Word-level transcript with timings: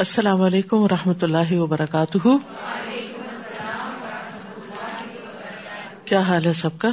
السلام 0.00 0.42
علیکم 0.42 0.76
و 0.76 0.88
رحمۃ 0.88 1.22
اللہ 1.22 1.52
وبرکاتہ۔ 1.52 2.28
کیا 6.04 6.20
حال 6.20 6.46
ہے 6.46 6.52
سب 6.52 6.78
کا؟ 6.78 6.90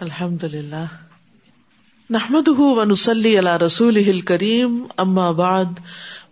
الحمد 0.00 0.44
للہ 0.44 0.84
نحمد 2.10 2.48
ونسلی 2.48 3.38
علی 3.38 3.64
رسول 3.66 4.20
کریم 4.20 4.86
اما 4.96 5.30
بعد، 5.30 5.80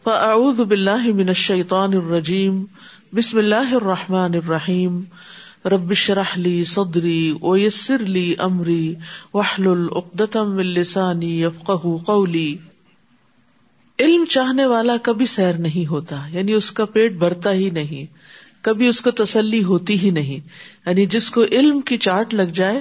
فاعوذ 0.05 0.61
باللہ 0.61 1.13
من 1.15 1.29
الشیطان 1.29 1.93
الرجیم، 1.93 2.65
بسم 3.13 3.39
اللہ 3.39 3.75
الرحمٰن 3.75 4.35
الرحیم۔ 4.35 5.03
ربش 5.65 6.11
رحلی 6.11 6.65
صدری 6.65 7.35
ویسر 7.43 7.99
لی 7.99 8.35
امری 8.39 8.95
وحل 9.35 9.67
العقدم 9.67 10.59
السانی 10.59 11.43
یفقہ 11.43 11.97
قولی۔ 12.07 12.57
علم 14.01 14.25
چاہنے 14.25 14.67
والا 14.67 14.97
کبھی 15.03 15.27
سیر 15.27 15.53
نہیں 15.53 15.87
ہوتا 15.87 16.17
یعنی 16.31 16.53
اس 16.53 16.71
کا 16.71 16.85
پیٹ 16.85 17.13
بھرتا 17.13 17.53
ہی 17.53 17.71
نہیں، 17.71 18.07
کبھی 18.65 18.89
اس 18.89 19.01
کو 19.01 19.11
تسلی 19.11 19.63
ہوتی 19.63 19.99
ہی 19.99 20.11
نہیں 20.11 20.49
یعنی 20.87 21.07
جس 21.07 21.31
کو 21.31 21.45
علم 21.45 21.81
کی 21.81 21.97
چاٹ 21.97 22.35
لگ 22.35 22.43
جائے، 22.43 22.81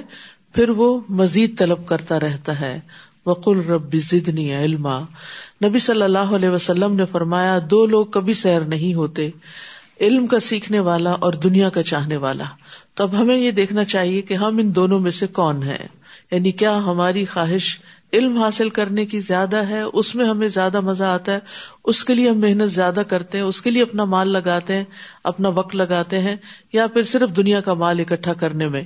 پھر 0.54 0.68
وہ 0.68 1.00
مزید 1.08 1.58
طلب 1.58 1.86
کرتا 1.86 2.20
رہتا 2.20 2.60
ہے۔ 2.60 2.80
وقل 3.26 3.60
رب 3.60 3.96
زدنی 3.96 4.56
علما۔ 4.56 5.00
نبی 5.64 5.78
صلی 5.78 6.02
اللہ 6.02 6.18
علیہ 6.18 6.48
وسلم 6.48 6.94
نے 6.94 7.04
فرمایا، 7.06 7.58
دو 7.70 7.86
لوگ 7.86 8.06
کبھی 8.06 8.34
سیر 8.34 8.60
نہیں 8.60 8.94
ہوتے، 8.94 9.30
علم 10.00 10.26
کا 10.26 10.38
سیکھنے 10.38 10.80
والا 10.80 11.10
اور 11.10 11.32
دنیا 11.32 11.68
کا 11.68 11.82
چاہنے 11.82 12.16
والا۔ 12.16 12.44
تو 12.94 13.04
اب 13.04 13.20
ہمیں 13.20 13.36
یہ 13.36 13.50
دیکھنا 13.50 13.84
چاہیے 13.84 14.22
کہ 14.22 14.34
ہم 14.34 14.58
ان 14.58 14.74
دونوں 14.74 15.00
میں 15.00 15.10
سے 15.10 15.26
کون 15.26 15.62
ہیں 15.62 15.88
یعنی 16.30 16.52
کیا 16.52 16.78
ہماری 16.78 17.24
خواہش 17.24 17.78
علم 18.12 18.42
حاصل 18.42 18.68
کرنے 18.68 19.06
کی 19.06 19.20
زیادہ 19.20 19.56
ہے، 19.56 19.80
اس 19.80 20.14
میں 20.14 20.26
ہمیں 20.26 20.48
زیادہ 20.48 20.80
مزہ 20.80 21.04
آتا 21.04 21.32
ہے۔ 21.32 21.38
اس 21.84 22.04
کے 22.04 22.14
لیے 22.14 22.30
ہم 22.30 22.40
محنت 22.40 22.70
زیادہ 22.70 23.02
کرتے 23.08 23.38
ہیں، 23.38 23.44
اس 23.44 23.62
کے 23.62 23.70
لیے 23.70 23.82
اپنا 23.82 24.04
مال 24.04 24.28
لگاتے 24.28 24.74
ہیں، 24.74 24.84
اپنا 25.24 25.48
وقت 25.48 25.76
لگاتے 25.76 26.18
ہیں، 26.18 26.36
یا 26.72 26.86
پھر 26.86 27.02
صرف 27.02 27.36
دنیا 27.36 27.60
کا 27.60 27.74
مال 27.74 28.00
اکٹھا 28.00 28.32
کرنے 28.32 28.68
میں۔ 28.68 28.82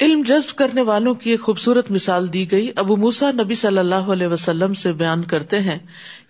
علم 0.00 0.22
جذب 0.22 0.56
کرنے 0.56 0.80
والوں 0.80 1.14
کی 1.14 1.30
ایک 1.30 1.40
خوبصورت 1.40 1.90
مثال 1.90 2.32
دی 2.32 2.50
گئی۔ 2.50 2.72
ابو 2.76 2.96
موسا 2.96 3.30
نبی 3.30 3.54
صلی 3.54 3.78
اللہ 3.78 3.94
علیہ 3.94 4.26
وسلم 4.26 4.74
سے 4.74 4.92
بیان 4.92 5.24
کرتے 5.24 5.60
ہیں 5.60 5.78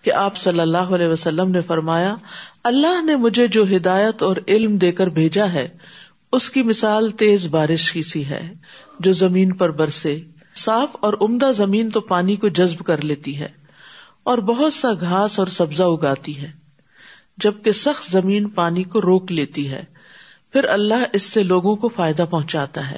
کہ 0.02 0.12
آپ 0.12 0.36
صلی 0.36 0.60
اللہ 0.60 0.78
علیہ 0.78 1.06
وسلم 1.06 1.50
نے 1.50 1.60
فرمایا، 1.60 2.16
اللہ 2.64 3.02
نے 3.02 3.16
مجھے 3.16 3.46
جو 3.46 3.64
ہدایت 3.76 4.22
اور 4.22 4.36
علم 4.48 4.76
دے 4.76 4.92
کر 4.92 5.06
بھیجا 5.06 5.52
ہے، 5.52 5.68
اس 6.32 6.50
کی 6.50 6.62
مثال 6.62 7.10
تیز 7.10 7.46
بارش 7.46 7.92
کی 7.92 8.02
سی 8.02 8.24
ہے، 8.24 8.52
جو 9.00 9.12
زمین 9.12 9.52
پر 9.52 9.70
برسے۔ 9.70 10.20
صاف 10.58 10.96
اور 11.00 11.14
عمدہ 11.20 11.50
زمین 11.56 11.90
تو 11.90 12.00
پانی 12.00 12.36
کو 12.36 12.48
جذب 12.48 12.78
کر 12.78 13.04
لیتی 13.04 13.40
ہے 13.40 13.48
اور 14.22 14.38
بہت 14.38 14.72
سا 14.72 14.88
گھاس 15.00 15.38
اور 15.38 15.46
سبزہ 15.46 15.82
اگاتی 15.82 16.42
ہے۔ 16.42 16.52
جبکہ 17.36 17.72
سخت 17.72 18.10
زمین 18.10 18.48
پانی 18.48 18.82
کو 18.82 19.02
روک 19.02 19.32
لیتی 19.32 19.70
ہے، 19.70 19.84
پھر 20.52 20.64
اللہ 20.64 20.94
اس 21.12 21.22
سے 21.22 21.42
لوگوں 21.42 21.76
کو 21.76 21.88
فائدہ 21.88 22.24
پہنچاتا 22.30 22.90
ہے۔ 22.90 22.96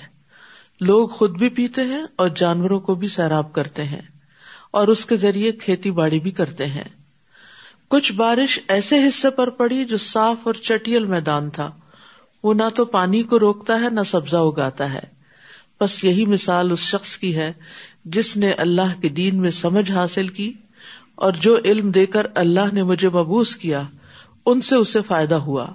لوگ 0.80 1.08
خود 1.08 1.38
بھی 1.38 1.48
پیتے 1.48 1.82
ہیں 1.82 2.02
اور 2.16 2.28
جانوروں 2.28 2.80
کو 2.80 2.94
بھی 2.94 3.08
سیراب 3.08 3.52
کرتے 3.52 3.84
ہیں 3.84 4.02
اور 4.70 4.88
اس 4.88 5.06
کے 5.06 5.16
ذریعے 5.16 5.52
کھیتی 5.52 5.90
باڑی 5.90 6.20
بھی 6.20 6.30
کرتے 6.30 6.66
ہیں۔ 6.66 6.84
کچھ 7.88 8.12
بارش 8.12 8.60
ایسے 8.68 9.08
حصے 9.08 9.30
پر 9.30 9.50
پڑی 9.50 9.84
جو 9.84 9.96
صاف 9.96 10.36
اور 10.44 10.54
چٹیل 10.54 11.04
میدان 11.04 11.50
تھا۔ 11.50 11.70
وہ 12.42 12.54
نہ 12.54 12.68
تو 12.74 12.84
پانی 12.84 13.22
کو 13.22 13.38
روکتا 13.38 13.80
ہے، 13.80 13.90
نہ 13.90 14.00
سبزہ 14.06 14.36
اگاتا 14.36 14.94
ہے۔ 14.94 15.19
بس 15.80 16.04
یہی 16.04 16.24
مثال 16.26 16.72
اس 16.72 16.78
شخص 16.78 17.18
کی 17.18 17.36
ہے 17.36 17.52
جس 18.04 18.36
نے 18.36 18.52
اللہ 18.52 19.00
کے 19.00 19.08
دین 19.08 19.40
میں 19.40 19.50
سمجھ 19.50 19.92
حاصل 19.92 20.28
کی 20.28 20.52
اور 21.14 21.32
جو 21.32 21.58
علم 21.64 21.90
دے 21.90 22.06
کر 22.06 22.26
اللہ 22.34 22.72
نے 22.72 22.82
مجھے 22.82 23.08
مبوس 23.08 23.56
کیا، 23.56 23.82
ان 24.46 24.60
سے 24.60 24.76
اسے 24.76 25.02
فائدہ 25.02 25.34
ہوا۔ 25.34 25.66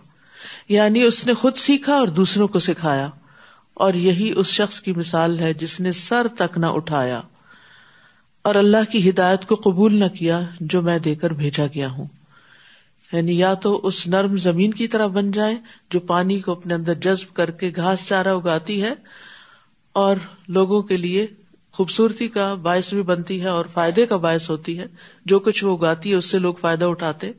یعنی 0.70 1.04
اس 1.04 1.26
نے 1.26 1.34
خود 1.34 1.56
سیکھا 1.56 1.94
اور 1.94 2.08
دوسروں 2.08 2.48
کو 2.48 2.60
سکھایا۔ 2.60 3.10
اور 3.74 3.94
یہی 3.94 4.34
اس 4.36 4.48
شخص 4.48 4.82
کی 4.82 4.94
مثال 4.94 5.40
ہے 5.40 5.54
جس 5.54 5.80
نے 5.80 5.92
سر 5.92 6.28
تک 6.38 6.58
نہ 6.58 6.66
اٹھایا۔ 6.66 7.22
اور 8.42 8.56
اللہ 8.56 8.92
کی 8.92 9.10
ہدایت 9.10 9.46
کو 9.46 9.56
قبول 9.56 10.00
نہ 10.00 10.06
کیا 10.06 10.40
جو 10.60 10.82
میں 10.82 11.00
دے 11.00 11.16
کر 11.16 11.34
بھیجا 11.34 11.66
گیا 11.66 11.88
ہوں۔ 11.88 12.06
یعنی 13.14 13.40
یا 13.40 13.54
تو 13.54 13.88
اس 13.88 14.08
نرم 14.08 14.38
زمین 14.38 14.72
کی 14.72 14.88
طرح 14.88 15.08
بن 15.08 15.32
جائے 15.32 15.56
جو 15.92 16.00
پانی 16.00 16.40
کو 16.40 16.52
اپنے 16.52 16.74
اندر 16.74 16.94
جذب 16.94 17.36
کر 17.36 17.52
کے 17.52 17.72
گھاس 17.76 18.08
چارہ 18.08 18.28
اگاتی 18.28 18.84
ہے 18.84 18.94
اور 19.96 20.16
لوگوں 20.48 20.82
کے 20.82 20.98
لیے 20.98 21.28
خوبصورتی 21.72 22.28
کا 22.28 22.54
باعث 22.54 22.94
بھی 22.94 23.02
بنتی 23.02 23.42
ہے 23.42 23.48
اور 23.48 23.66
فائدے 23.74 24.06
کا 24.06 24.18
باعث 24.18 24.50
ہوتی 24.50 24.80
ہے۔ 24.80 24.86
جو 25.26 25.40
کچھ 25.40 25.64
وہ 25.64 25.78
اگاتی 25.78 26.12
ہے، 26.12 26.16
اس 26.16 26.26
سے 26.26 26.40
لوگ 26.40 26.54
فائدہ 26.54 26.86
اٹھاتے 26.86 27.32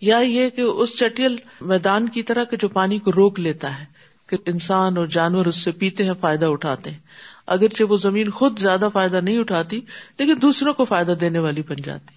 یا 0.00 0.18
یہ 0.18 0.50
کہ 0.50 0.60
اس 0.60 0.98
چٹیل 0.98 1.36
میدان 1.60 2.08
کی 2.08 2.22
طرح 2.22 2.44
کے 2.44 2.56
جو 2.56 2.68
پانی 2.68 2.98
کو 2.98 3.10
روک 3.16 3.40
لیتا 3.40 3.80
ہے 3.80 3.84
کہ 4.26 4.36
انسان 4.46 4.96
اور 4.96 5.06
جانور 5.06 5.46
اس 5.46 5.56
سے 5.56 5.70
پیتے 5.70 6.04
ہیں، 6.04 6.12
فائدہ 6.20 6.46
اٹھاتے 6.46 6.90
ہیں۔ 6.90 6.98
اگرچہ 7.46 7.82
وہ 7.84 7.96
زمین 7.96 8.30
خود 8.30 8.58
زیادہ 8.58 8.88
فائدہ 8.92 9.16
نہیں 9.16 9.38
اٹھاتی، 9.38 9.80
لیکن 10.18 10.34
دوسروں 10.42 10.74
کو 10.74 10.84
فائدہ 10.84 11.12
دینے 11.12 11.38
والی 11.38 11.62
بن 11.68 11.76
جاتی۔ 11.84 12.14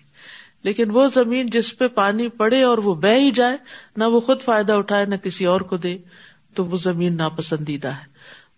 لیکن 0.64 0.92
وہ 0.92 1.08
زمین 1.14 1.50
جس 1.50 1.78
پہ 1.78 1.88
پانی 1.88 2.30
پڑے 2.30 2.64
اور 2.64 2.78
وہ 2.78 2.96
بہ 2.96 3.14
ہی 3.14 3.32
جائے، 3.32 3.58
نہ 3.98 4.04
وہ 4.04 4.20
خود 4.20 4.42
فائدہ 4.42 4.74
اٹھائے، 4.74 5.06
نہ 5.06 5.16
کسی 5.16 5.46
اور 5.46 5.62
کو 5.62 5.78
دے، 5.78 5.98
تو 6.54 6.66
وہ 6.66 6.78
زمین 6.78 7.18
ناپسندیدہ 7.18 7.88
ہے۔ 7.88 8.13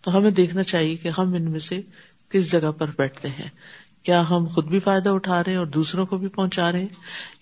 تو 0.06 0.16
ہمیں 0.16 0.30
دیکھنا 0.30 0.62
چاہیے 0.62 0.96
کہ 0.96 1.10
ہم 1.18 1.34
ان 1.34 1.50
میں 1.50 1.60
سے 1.60 1.80
کس 2.28 2.52
جگہ 2.52 2.70
پر 2.78 2.86
بیٹھتے 2.98 3.28
ہیں۔ 3.28 3.48
کیا 4.02 4.24
ہم 4.30 4.46
خود 4.46 4.66
بھی 4.66 4.78
فائدہ 4.78 5.08
اٹھا 5.08 5.40
رہے 5.40 5.50
ہیں 5.50 5.58
اور 5.58 5.66
دوسروں 5.66 6.06
کو 6.06 6.16
بھی 6.16 6.28
پہنچا 6.28 6.72
رہے 6.72 6.80
ہیں؟ 6.80 6.88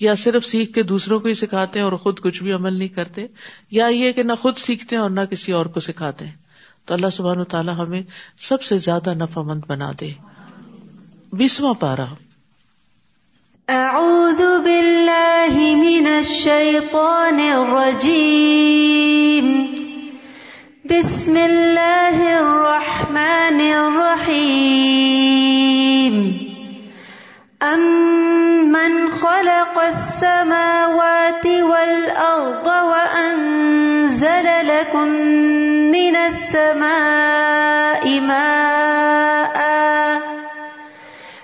یا 0.00 0.14
صرف 0.14 0.44
سیکھ 0.44 0.72
کے 0.72 0.82
دوسروں 0.82 1.20
کو 1.20 1.28
ہی 1.28 1.34
سکھاتے 1.34 1.78
ہیں 1.78 1.84
اور 1.84 1.92
خود 1.92 2.20
کچھ 2.20 2.42
بھی 2.42 2.52
عمل 2.52 2.72
نہیں 2.72 2.88
کرتے؟ 2.88 3.26
یا 3.70 3.86
یہ 3.86 4.12
کہ 4.12 4.22
نہ 4.22 4.32
خود 4.40 4.56
سیکھتے 4.56 4.96
ہیں 4.96 5.02
اور 5.02 5.10
نہ 5.10 5.20
کسی 5.30 5.52
اور 5.52 5.66
کو 5.66 5.80
سکھاتے 5.80 6.26
ہیں؟ 6.26 6.32
تو 6.84 6.94
اللہ 6.94 7.06
سبحان 7.12 7.38
و 7.38 7.44
تعالیٰ 7.44 7.78
ہمیں 7.78 8.02
سب 8.40 8.62
سے 8.62 8.78
زیادہ 8.78 9.14
نفع 9.14 9.40
مند 9.40 9.60
بنا 9.66 9.92
دے۔ 10.00 10.10
بیسواں 11.32 11.74
پارا 11.74 12.04
اعوذ 13.68 14.64
باللہ 14.64 15.56
من 15.56 16.06
الشیطان 16.06 17.40
الرجیم۔ 17.52 19.83
بسم 20.90 21.36
اللہ 21.36 22.16
الرحمن 22.40 23.60
الرحیم. 23.60 26.16
امن 27.60 29.08
خلق 29.20 29.78
السماوات 29.78 31.46
والارض 31.46 32.66
وانزل 32.66 34.48
لكم 34.62 35.08
من 35.96 36.16
السماء 36.16 38.20
ماء 38.20 39.58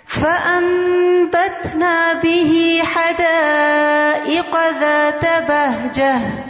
فانبتنا 0.04 2.12
به 2.22 2.82
حدائق 2.92 4.56
ذات 4.80 5.24
بهجه 5.48 6.49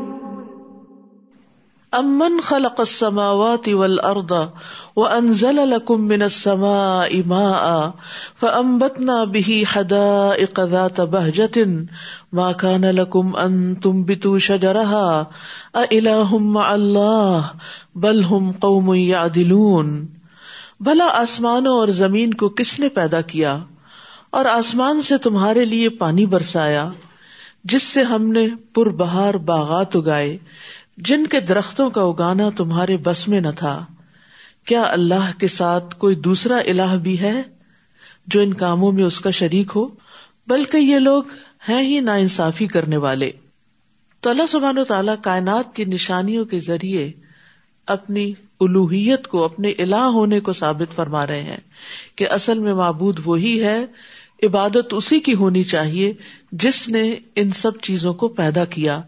امن 1.93 2.39
خلق 2.41 2.79
السماوات 2.79 3.69
والارض 3.69 4.49
وانزل 4.95 5.55
لكم 5.55 6.01
من 6.01 6.21
السماء 6.21 7.23
ماء 7.25 7.91
فانبتنا 8.39 9.23
به 9.23 9.63
حدائق 9.67 10.59
ذات 10.59 11.01
بهجة. 11.01 11.67
ما 12.33 12.51
كان 12.51 12.85
لكم 12.85 13.35
ان 13.35 13.79
تنبتوا 13.79 14.39
شجرها 14.39 15.23
اله 15.75 16.37
مع 16.37 16.75
الله 16.75 17.41
بل 17.95 18.23
هم 18.23 18.51
قوم 18.51 18.93
يعدلون. 18.93 20.05
بھلا 20.79 21.05
آسمانوں 21.05 21.79
اور 21.79 21.87
زمین 21.87 22.33
کو 22.33 22.49
کس 22.49 22.79
نے 22.79 22.89
پیدا 22.89 23.21
کیا؟ 23.21 23.59
اور 24.29 24.45
آسمان 24.45 25.01
سے 25.01 25.17
تمہارے 25.17 25.65
لیے 25.65 25.89
پانی 25.89 26.25
برسایا، 26.25 26.89
جس 27.63 27.83
سے 27.83 28.03
ہم 28.03 28.31
نے 28.31 28.47
پر 28.73 28.89
بہار 28.89 29.33
باغات 29.33 29.95
اگائے 29.95 30.37
جن 31.05 31.27
کے 31.27 31.39
درختوں 31.39 31.89
کا 31.89 32.01
اگانا 32.01 32.49
تمہارے 32.57 32.97
بس 32.97 33.27
میں 33.27 33.41
نہ 33.41 33.47
تھا، 33.55 33.85
کیا 34.65 34.81
اللہ 34.81 35.31
کے 35.39 35.47
ساتھ 35.47 35.95
کوئی 35.95 36.15
دوسرا 36.15 36.57
الہ 36.57 36.95
بھی 36.95 37.19
ہے 37.19 37.41
جو 38.27 38.41
ان 38.41 38.53
کاموں 38.53 38.91
میں 38.91 39.03
اس 39.03 39.19
کا 39.19 39.29
شریک 39.29 39.71
ہو؟ 39.75 39.87
بلکہ 40.47 40.77
یہ 40.77 40.95
لوگ 40.95 41.23
ہیں 41.69 41.81
ہی 41.81 41.99
نا 41.99 42.13
انصافی 42.13 42.67
کرنے 42.67 42.97
والے۔ 42.97 43.31
تو 44.19 44.29
اللہ 44.29 44.45
سبحان 44.45 44.77
و 44.77 44.83
تعالیٰ 44.83 45.15
کائنات 45.21 45.75
کی 45.75 45.85
نشانیوں 45.85 46.45
کے 46.45 46.59
ذریعے 46.59 47.11
اپنی 47.87 48.33
الوحیت 48.59 49.27
کو، 49.27 49.43
اپنے 49.43 49.69
الہ 49.69 49.95
ہونے 49.95 50.39
کو 50.39 50.53
ثابت 50.53 50.95
فرما 50.95 51.27
رہے 51.27 51.41
ہیں 51.41 51.61
کہ 52.15 52.29
اصل 52.29 52.59
میں 52.59 52.73
معبود 52.73 53.19
وہی 53.25 53.63
ہے، 53.63 53.85
عبادت 54.43 54.93
اسی 54.93 55.19
کی 55.19 55.33
ہونی 55.33 55.63
چاہیے 55.63 56.13
جس 56.51 56.89
نے 56.89 57.15
ان 57.35 57.49
سب 57.49 57.79
چیزوں 57.81 58.13
کو 58.13 58.27
پیدا 58.27 58.65
کیا۔ 58.65 59.01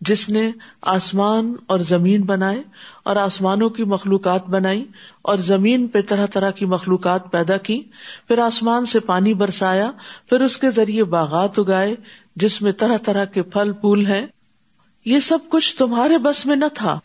جس 0.00 0.28
نے 0.28 0.50
آسمان 0.82 1.54
اور 1.66 1.80
زمین 1.80 2.22
بنائے 2.22 2.62
اور 3.04 3.16
آسمانوں 3.16 3.70
کی 3.70 3.84
مخلوقات 3.84 4.46
بنائی 4.46 4.84
اور 5.22 5.38
زمین 5.38 5.86
پہ 5.86 6.00
طرح 6.02 6.26
طرح 6.26 6.50
کی 6.50 6.64
مخلوقات 6.64 7.32
پیدا 7.32 7.56
کی، 7.56 7.82
پھر 8.28 8.38
آسمان 8.38 8.86
سے 8.86 9.00
پانی 9.00 9.34
برسایا، 9.34 9.90
پھر 10.28 10.40
اس 10.40 10.56
کے 10.56 10.70
ذریعے 10.70 11.04
باغات 11.04 11.58
اگائے، 11.58 11.94
جس 12.36 12.62
میں 12.62 12.72
طرح 12.72 12.96
طرح 12.96 13.24
کے 13.24 13.42
پھل 13.42 13.72
پھول 13.72 14.06
ہیں۔ 14.06 14.26
یہ 15.04 15.18
سب 15.18 15.38
کچھ 15.48 15.76
تمہارے 15.76 16.18
بس 16.18 16.46
میں 16.46 16.56
نہ 16.56 16.64
تھا۔ 16.74 17.00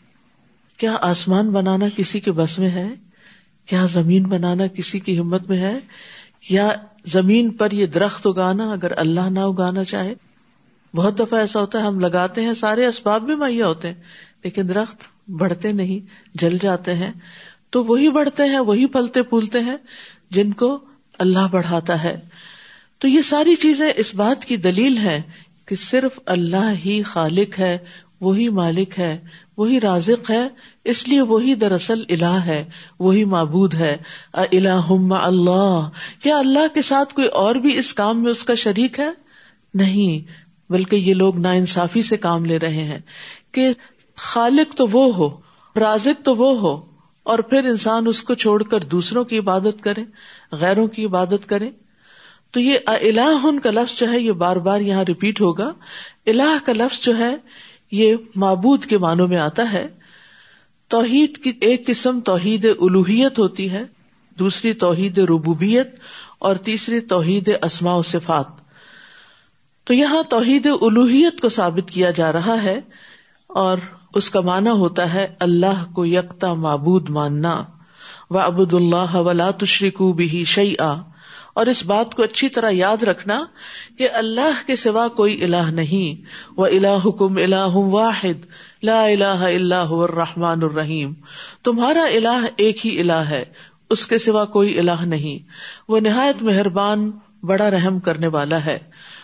کیا 0.76 0.96
آسمان 1.00 1.50
بنانا 1.50 1.86
کسی 1.96 2.20
کے 2.20 2.32
بس 2.32 2.58
میں 2.58 2.70
ہے؟ 2.70 2.88
کیا 3.66 3.86
زمین 3.92 4.22
بنانا 4.22 4.66
کسی 4.66 5.00
کی 5.00 5.18
ہمت 5.18 5.48
میں 5.48 5.58
ہے؟ 5.58 5.78
یا 6.50 6.68
زمین 7.06 7.50
پر 7.50 7.70
یہ 7.70 7.86
درخت 7.86 8.26
اگانا 8.26 8.72
اگر 8.72 8.98
اللہ 8.98 9.28
نہ 9.30 9.40
اگانا 9.40 9.84
چاہے؟ 9.84 10.14
بہت 10.94 11.18
دفعہ 11.18 11.40
ایسا 11.40 11.60
ہوتا 11.60 11.78
ہے، 11.78 11.84
ہم 11.84 12.00
لگاتے 12.00 12.40
ہیں، 12.44 12.54
سارے 12.54 12.86
اسباب 12.86 13.22
بھی 13.22 13.34
مہیا 13.34 13.66
ہوتے 13.66 13.88
ہیں، 13.88 13.94
لیکن 14.44 14.68
درخت 14.68 15.30
بڑھتے 15.30 15.72
نہیں، 15.72 16.06
جل 16.34 16.58
جاتے 16.62 16.94
ہیں۔ 16.94 17.12
تو 17.70 17.84
وہی 17.84 18.10
بڑھتے 18.10 18.42
ہیں، 18.42 18.58
وہی 18.58 18.86
پلتے 18.86 19.22
پھولتے 19.22 19.60
ہیں 19.60 19.76
جن 20.30 20.52
کو 20.52 20.78
اللہ 21.18 21.46
بڑھاتا 21.50 22.02
ہے۔ 22.02 22.20
تو 22.98 23.08
یہ 23.08 23.22
ساری 23.22 23.54
چیزیں 23.54 23.92
اس 23.96 24.14
بات 24.14 24.44
کی 24.44 24.56
دلیل 24.56 24.98
ہے 24.98 25.22
کہ 25.66 25.76
صرف 25.76 26.18
اللہ 26.26 26.72
ہی 26.84 27.02
خالق 27.02 27.58
ہے، 27.58 27.78
وہی 28.20 28.48
مالک 28.48 28.98
ہے، 28.98 29.18
وہی 29.56 29.80
رازق 29.80 30.30
ہے، 30.30 30.48
اس 30.84 31.08
لیے 31.08 31.20
وہی 31.20 31.54
دراصل 31.54 32.02
الہ 32.08 32.24
ہے، 32.24 32.64
وہی 32.98 33.24
معبود 33.24 33.74
ہے۔ 33.74 33.96
اللہ 34.32 35.14
اللہ، 35.14 35.90
کیا 36.22 36.38
اللہ 36.38 36.74
کے 36.74 36.82
ساتھ 36.82 37.14
کوئی 37.14 37.28
اور 37.28 37.54
بھی 37.54 37.78
اس 37.78 37.94
کام 37.94 38.22
میں 38.22 38.30
اس 38.30 38.44
کا 38.44 38.54
شریک 38.54 39.00
ہے؟ 39.00 39.10
نہیں۔ 39.74 40.39
بلکہ 40.70 40.96
یہ 40.96 41.14
لوگ 41.14 41.38
نا 41.38 41.50
انصافی 41.50 42.02
سے 42.02 42.16
کام 42.16 42.44
لے 42.44 42.58
رہے 42.58 42.84
ہیں 42.84 42.98
کہ 43.52 43.70
خالق 44.16 44.74
تو 44.74 44.86
وہ 44.92 45.14
ہو، 45.14 45.40
رازق 45.80 46.24
تو 46.24 46.36
وہ 46.36 46.58
ہو، 46.58 46.86
اور 47.22 47.38
پھر 47.38 47.64
انسان 47.64 48.06
اس 48.06 48.22
کو 48.22 48.34
چھوڑ 48.34 48.62
کر 48.62 48.80
دوسروں 48.80 49.24
کی 49.24 49.38
عبادت 49.38 49.82
کرے، 49.82 50.04
غیروں 50.52 50.86
کی 50.86 51.04
عبادت 51.04 51.48
کرے۔ 51.48 51.70
تو 52.50 52.60
یہ 52.60 52.78
الہ 52.86 53.58
کا 53.62 53.70
لفظ 53.70 53.98
جو 53.98 54.12
ہے، 54.12 54.20
یہ 54.20 54.32
بار 54.32 54.56
بار 54.56 54.80
یہاں 54.80 55.04
ریپیٹ 55.08 55.40
ہوگا۔ 55.40 55.72
الہ 56.26 56.66
کا 56.66 56.72
لفظ 56.72 57.04
جو 57.04 57.16
ہے، 57.16 57.36
یہ 57.90 58.16
معبود 58.36 58.84
کے 58.84 58.98
معنوں 58.98 59.28
میں 59.28 59.38
آتا 59.38 59.72
ہے۔ 59.72 59.86
توحید 60.88 61.36
کی 61.36 61.52
ایک 61.60 61.86
قسم 61.86 62.20
توحید 62.20 62.64
الوحیت 62.64 63.38
ہوتی 63.38 63.70
ہے، 63.70 63.82
دوسری 64.38 64.72
توحید 64.72 65.18
ربوبیت، 65.18 65.88
اور 66.38 66.56
تیسری 66.56 67.00
توحید 67.00 67.50
اسماء 67.62 67.94
و 67.94 68.02
صفات۔ 68.02 68.59
تو 69.90 69.94
یہاں 69.94 70.22
توحید 70.22 70.66
الوحیت 70.80 71.40
کو 71.40 71.48
ثابت 71.48 71.90
کیا 71.90 72.10
جا 72.10 72.32
رہا 72.32 72.62
ہے 72.62 72.80
اور 73.46 73.78
اس 74.14 74.30
کا 74.30 74.40
معنی 74.40 74.70
ہوتا 74.70 75.14
ہے 75.14 75.26
اللہ 75.40 75.92
کو 75.92 76.06
یکتا 76.06 76.54
معبود 76.54 77.10
ماننا۔ 77.10 77.62
و 78.30 78.38
ابد 78.38 78.74
اللہ 78.74 79.14
ولا 79.14 79.50
تشریق 79.50 80.02
بھی 80.02 80.44
شعی 80.44 80.74
اور 81.54 81.66
اس 81.66 81.86
بات 81.86 82.14
کو 82.14 82.22
اچھی 82.22 82.48
طرح 82.48 82.70
یاد 82.72 83.02
رکھنا 83.02 83.44
کہ 83.98 84.08
اللہ 84.12 84.66
کے 84.66 84.76
سوا 84.76 85.08
کوئی 85.08 85.44
الہ 85.44 85.70
نہیں۔ 85.70 86.24
وہ 86.56 86.66
الا 86.66 86.96
حکم 86.96 87.36
اللہ 87.36 87.76
واحد۔ 87.76 88.46
لا 88.82 89.02
الہ 89.02 89.24
اللہ 89.24 89.92
الرحمن 89.92 90.62
الرحیم 90.62 91.12
تمہارا 91.62 92.02
الہ 92.02 92.46
ایک 92.56 92.86
ہی 92.86 93.00
الہ 93.00 93.12
ہے۔ 93.12 93.44
اس 93.90 94.06
کے 94.06 94.18
سوا 94.18 94.44
کوئی 94.44 94.78
الہ 94.78 95.04
نہیں۔ 95.04 95.48
وہ 95.88 96.00
نہایت 96.00 96.42
مہربان، 96.42 97.10
بڑا 97.42 97.70
رحم 97.70 97.98
کرنے 97.98 98.26
والا 98.26 98.64
ہے۔ 98.64 98.78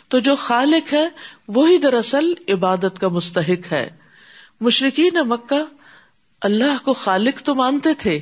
تو 0.08 0.18
جو 0.18 0.36
خالق 0.36 0.92
ہے، 0.92 1.08
وہی 1.48 1.78
دراصل 1.78 2.34
عبادت 2.48 2.98
کا 3.00 3.08
مستحق 3.08 3.72
ہے۔ 3.72 3.90
مشرقین 4.60 5.28
مکہ 5.28 5.62
اللہ 6.40 6.84
کو 6.84 6.92
خالق 6.92 7.42
تو 7.42 7.54
مانتے 7.54 7.94
تھے، 7.98 8.20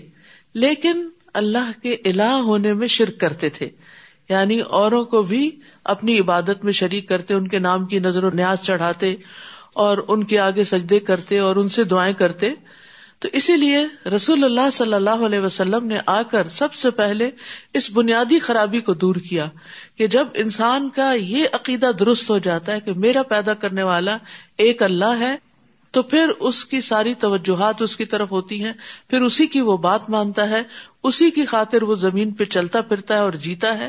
لیکن 0.55 1.09
اللہ 1.35 1.83
کے 1.83 1.93
الہ 1.93 2.23
ہونے 2.23 2.75
میں 2.75 2.89
شرک 2.89 3.21
کرتے 3.21 3.49
تھے۔ 3.49 3.69
یعنی 4.29 4.61
اوروں 4.61 5.05
کو 5.05 5.23
بھی 5.23 5.61
اپنی 5.85 6.21
عبادت 6.21 6.65
میں 6.65 6.73
شریک 6.73 7.09
کرتے، 7.09 7.35
ان 7.35 7.49
کے 7.49 7.59
نام 7.59 7.87
کی 7.87 7.99
نظر 7.99 8.25
و 8.25 8.31
نیاز 8.31 8.61
چڑھاتے 8.61 9.15
اور 9.73 9.99
ان 10.09 10.25
کے 10.25 10.39
آگے 10.39 10.65
سجدے 10.65 11.01
کرتے 11.01 11.39
اور 11.39 11.57
ان 11.57 11.69
سے 11.69 11.85
دعائیں 11.85 12.15
کرتے۔ 12.15 12.51
تو 13.19 13.29
اسی 13.33 13.57
لیے 13.57 14.09
رسول 14.09 14.45
اللہ 14.45 14.71
صلی 14.73 14.95
اللہ 14.95 15.25
علیہ 15.27 15.41
وسلم 15.41 15.87
نے 15.87 15.99
آ 16.07 16.23
کر 16.23 16.49
سب 16.49 16.75
سے 16.75 16.91
پہلے 16.91 17.31
اس 17.73 17.91
بنیادی 17.91 18.39
خرابی 18.39 18.81
کو 18.81 18.95
دور 18.95 19.17
کیا 19.17 19.47
کہ 19.97 20.07
جب 20.07 20.29
انسان 20.35 20.91
کا 20.91 21.13
یہ 21.13 21.45
عقیدہ 21.53 21.91
درست 21.99 22.31
ہو 22.31 22.39
جاتا 22.39 22.73
ہے 22.73 22.81
کہ 22.81 22.93
میرا 22.95 23.23
پیدا 23.23 23.55
کرنے 23.55 23.83
والا 23.83 24.17
ایک 24.57 24.83
اللہ 24.83 25.21
ہے، 25.21 25.37
تو 25.91 26.03
پھر 26.03 26.29
اس 26.41 26.65
کی 26.65 26.81
ساری 26.81 27.15
توجہات 27.15 27.83
اس 27.83 27.97
کی 27.97 28.05
طرف 28.05 28.31
ہوتی 28.31 28.65
ہیں، 28.65 28.73
پھر 29.11 29.21
اسی 29.21 29.47
کی 29.47 29.61
وہ 29.61 29.77
بات 29.77 30.11
مانتا 30.11 30.51
ہے، 30.51 30.63
اسی 31.03 31.31
کی 31.31 31.47
خاطر 31.47 31.83
وہ 31.83 31.95
زمین 31.95 32.31
پہ 32.31 32.45
چلتا 32.45 32.81
پھرتا 32.81 33.15
ہے 33.15 33.21
اور 33.21 33.33
جیتا 33.33 33.79
ہے۔ 33.79 33.89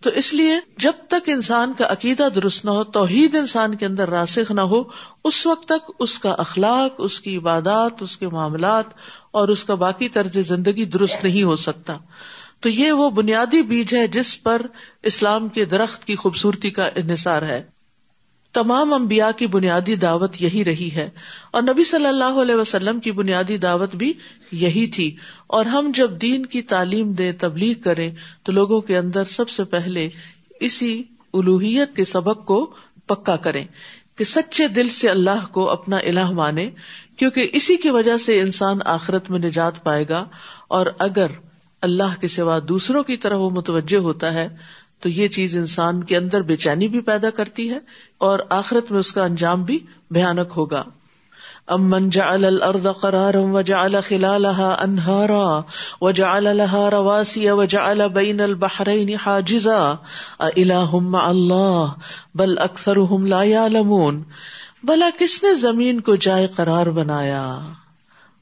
تو 0.00 0.10
اس 0.10 0.34
لیے 0.34 0.60
جب 0.78 0.92
تک 1.08 1.28
انسان 1.28 1.72
کا 1.72 1.84
عقیدہ 1.88 2.28
درست 2.34 2.64
نہ 2.64 2.70
ہو، 2.70 2.84
توحید 2.84 3.34
انسان 3.34 3.74
کے 3.74 3.86
اندر 3.86 4.08
راسخ 4.08 4.50
نہ 4.50 4.60
ہو، 4.60 4.82
اس 5.24 5.46
وقت 5.46 5.68
تک 5.68 5.90
اس 5.98 6.18
کا 6.18 6.30
اخلاق، 6.30 6.94
اس 6.98 7.20
کی 7.20 7.36
عبادات، 7.36 8.02
اس 8.02 8.16
کے 8.16 8.28
معاملات 8.28 8.84
اور 9.30 9.48
اس 9.48 9.64
کا 9.64 9.74
باقی 9.74 10.08
طرز 10.08 10.38
زندگی 10.38 10.84
درست 10.84 11.24
نہیں 11.24 11.42
ہو 11.42 11.56
سکتا۔ 11.56 11.96
تو 12.60 12.68
یہ 12.68 12.92
وہ 12.92 13.10
بنیادی 13.10 13.62
بیج 13.62 13.94
ہے 13.94 14.06
جس 14.06 14.42
پر 14.42 14.62
اسلام 15.02 15.48
کے 15.48 15.64
درخت 15.64 16.04
کی 16.04 16.16
خوبصورتی 16.16 16.70
کا 16.70 16.88
انحصار 16.94 17.42
ہے۔ 17.42 17.79
تمام 18.54 18.92
انبیاء 18.92 19.30
کی 19.36 19.46
بنیادی 19.46 19.94
دعوت 19.96 20.40
یہی 20.40 20.64
رہی 20.64 20.88
ہے 20.94 21.08
اور 21.50 21.62
نبی 21.62 21.84
صلی 21.84 22.06
اللہ 22.06 22.40
علیہ 22.40 22.54
وسلم 22.54 23.00
کی 23.00 23.12
بنیادی 23.12 23.56
دعوت 23.58 23.94
بھی 23.96 24.12
یہی 24.60 24.86
تھی 24.88 25.10
اور 25.48 25.66
ہم 25.66 25.90
جب 25.94 26.20
دین 26.20 26.46
کی 26.46 26.62
تعلیم 26.68 27.12
دیں 27.12 27.32
تبلیغ 27.38 27.80
کریں 27.82 28.10
تو 28.42 28.52
لوگوں 28.52 28.80
کے 28.80 28.96
اندر 28.96 29.24
سب 29.30 29.50
سے 29.50 29.64
پہلے 29.68 30.08
اسی 30.60 30.92
الوحیت 31.34 31.94
کے 31.96 32.04
سبق 32.06 32.44
کو 32.46 32.64
پکا 33.08 33.36
کریں 33.38 33.64
کہ 34.16 34.24
سچے 34.26 34.66
دل 34.70 34.88
سے 34.90 35.08
اللہ 35.08 35.46
کو 35.52 35.68
اپنا 35.70 35.98
الہ 36.04 36.30
مانے 36.32 36.68
کیونکہ 37.16 37.50
اسی 37.52 37.76
کی 37.76 37.90
وجہ 37.90 38.16
سے 38.18 38.40
انسان 38.40 38.78
آخرت 38.88 39.30
میں 39.30 39.38
نجات 39.38 39.82
پائے 39.84 40.04
گا 40.08 40.24
اور 40.70 40.86
اگر 40.98 41.38
اللہ 41.82 42.20
کے 42.20 42.28
سوا 42.28 42.58
دوسروں 42.68 43.02
کی 43.02 43.16
طرح 43.16 43.36
وہ 43.36 43.48
متوجہ 43.50 43.98
ہوتا 44.00 44.32
ہے 44.34 44.48
تو 45.00 45.08
یہ 45.08 45.28
چیز 45.28 45.56
انسان 45.56 46.04
کے 46.04 46.16
اندر 46.16 46.42
بے 46.42 46.56
چینی 46.56 46.88
بھی 46.88 47.00
پیدا 47.00 47.30
کرتی 47.30 47.70
ہے 47.70 47.78
اور 48.18 48.38
آخرت 48.48 48.90
میں 48.90 49.00
اس 49.00 49.12
کا 49.12 49.24
انجام 49.24 49.62
بھی 49.64 49.78
بھیانک 50.10 50.52
ہوگا۔ 50.56 50.82
امن 51.66 52.10
جعل 52.10 52.44
الارض 52.44 52.86
قرارا 53.00 53.38
وجعل 53.38 53.96
خلالها 54.08 54.76
انهارا 54.80 55.60
وجعل 56.00 56.44
لها 56.44 56.90
رواسي 56.90 57.50
وجعل 57.50 58.02
بين 58.14 58.40
البحرين 58.40 59.14
حاجزا۔ 59.26 59.94
الہ 60.38 60.90
مع 60.92 61.28
اللہ، 61.28 61.86
بل 62.34 62.58
اکثرهم 62.58 63.26
لا 63.26 63.42
يعلمون 63.42 64.22
بلا 64.82 65.10
کس 65.18 65.42
نے 65.42 65.54
زمین 65.54 66.00
کو 66.00 66.14
جائے 66.14 66.46
قرار 66.46 66.86
بنایا؟ 66.86 67.58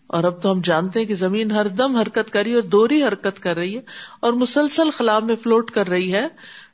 اور 0.08 0.24
اب 0.24 0.42
تو 0.42 0.52
ہم 0.52 0.60
جانتے 0.60 1.00
ہیں 1.00 1.06
کہ 1.06 1.14
زمین 1.14 1.50
ہر 1.50 1.66
دم 1.66 1.96
حرکت 1.96 2.30
کر 2.30 2.42
رہی 2.42 2.50
ہے 2.50 2.54
اور 2.54 2.62
دوری 2.62 3.02
حرکت 3.02 3.40
کر 3.40 3.56
رہی 3.56 3.76
ہے 3.76 3.82
اور 4.20 4.32
مسلسل 4.32 4.90
خلا 4.90 5.18
میں 5.18 5.36
فلوٹ 5.36 5.70
کر 5.70 5.88
رہی 5.88 6.14
ہے۔ 6.14 6.26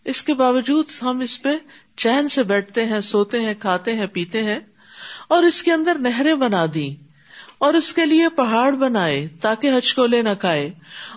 اس 0.04 0.22
کے 0.22 0.34
باوجود 0.34 0.84
ہم 1.02 1.20
اس 1.20 1.42
پہ 1.42 1.48
چین 1.96 2.28
سے 2.28 2.42
بیٹھتے 2.42 2.84
ہیں، 2.84 3.00
سوتے 3.00 3.40
ہیں، 3.40 3.54
کھاتے 3.58 3.94
ہیں، 3.94 4.06
پیتے 4.06 4.42
ہیں 4.42 4.58
اور 5.28 5.42
اس 5.42 5.62
کے 5.62 5.72
اندر 5.72 5.94
نہریں 5.94 6.34
بنا 6.34 6.66
دی 6.74 6.94
اور 7.58 7.74
اس 7.74 7.92
کے 7.92 8.06
لیے 8.06 8.28
پہاڑ 8.28 8.72
بنائے 8.72 9.28
تاکہ 9.40 9.70
حج 9.70 9.94
کو 9.94 10.06
لے 10.06 10.22
نہ 10.22 10.34
کھائے 10.40 10.70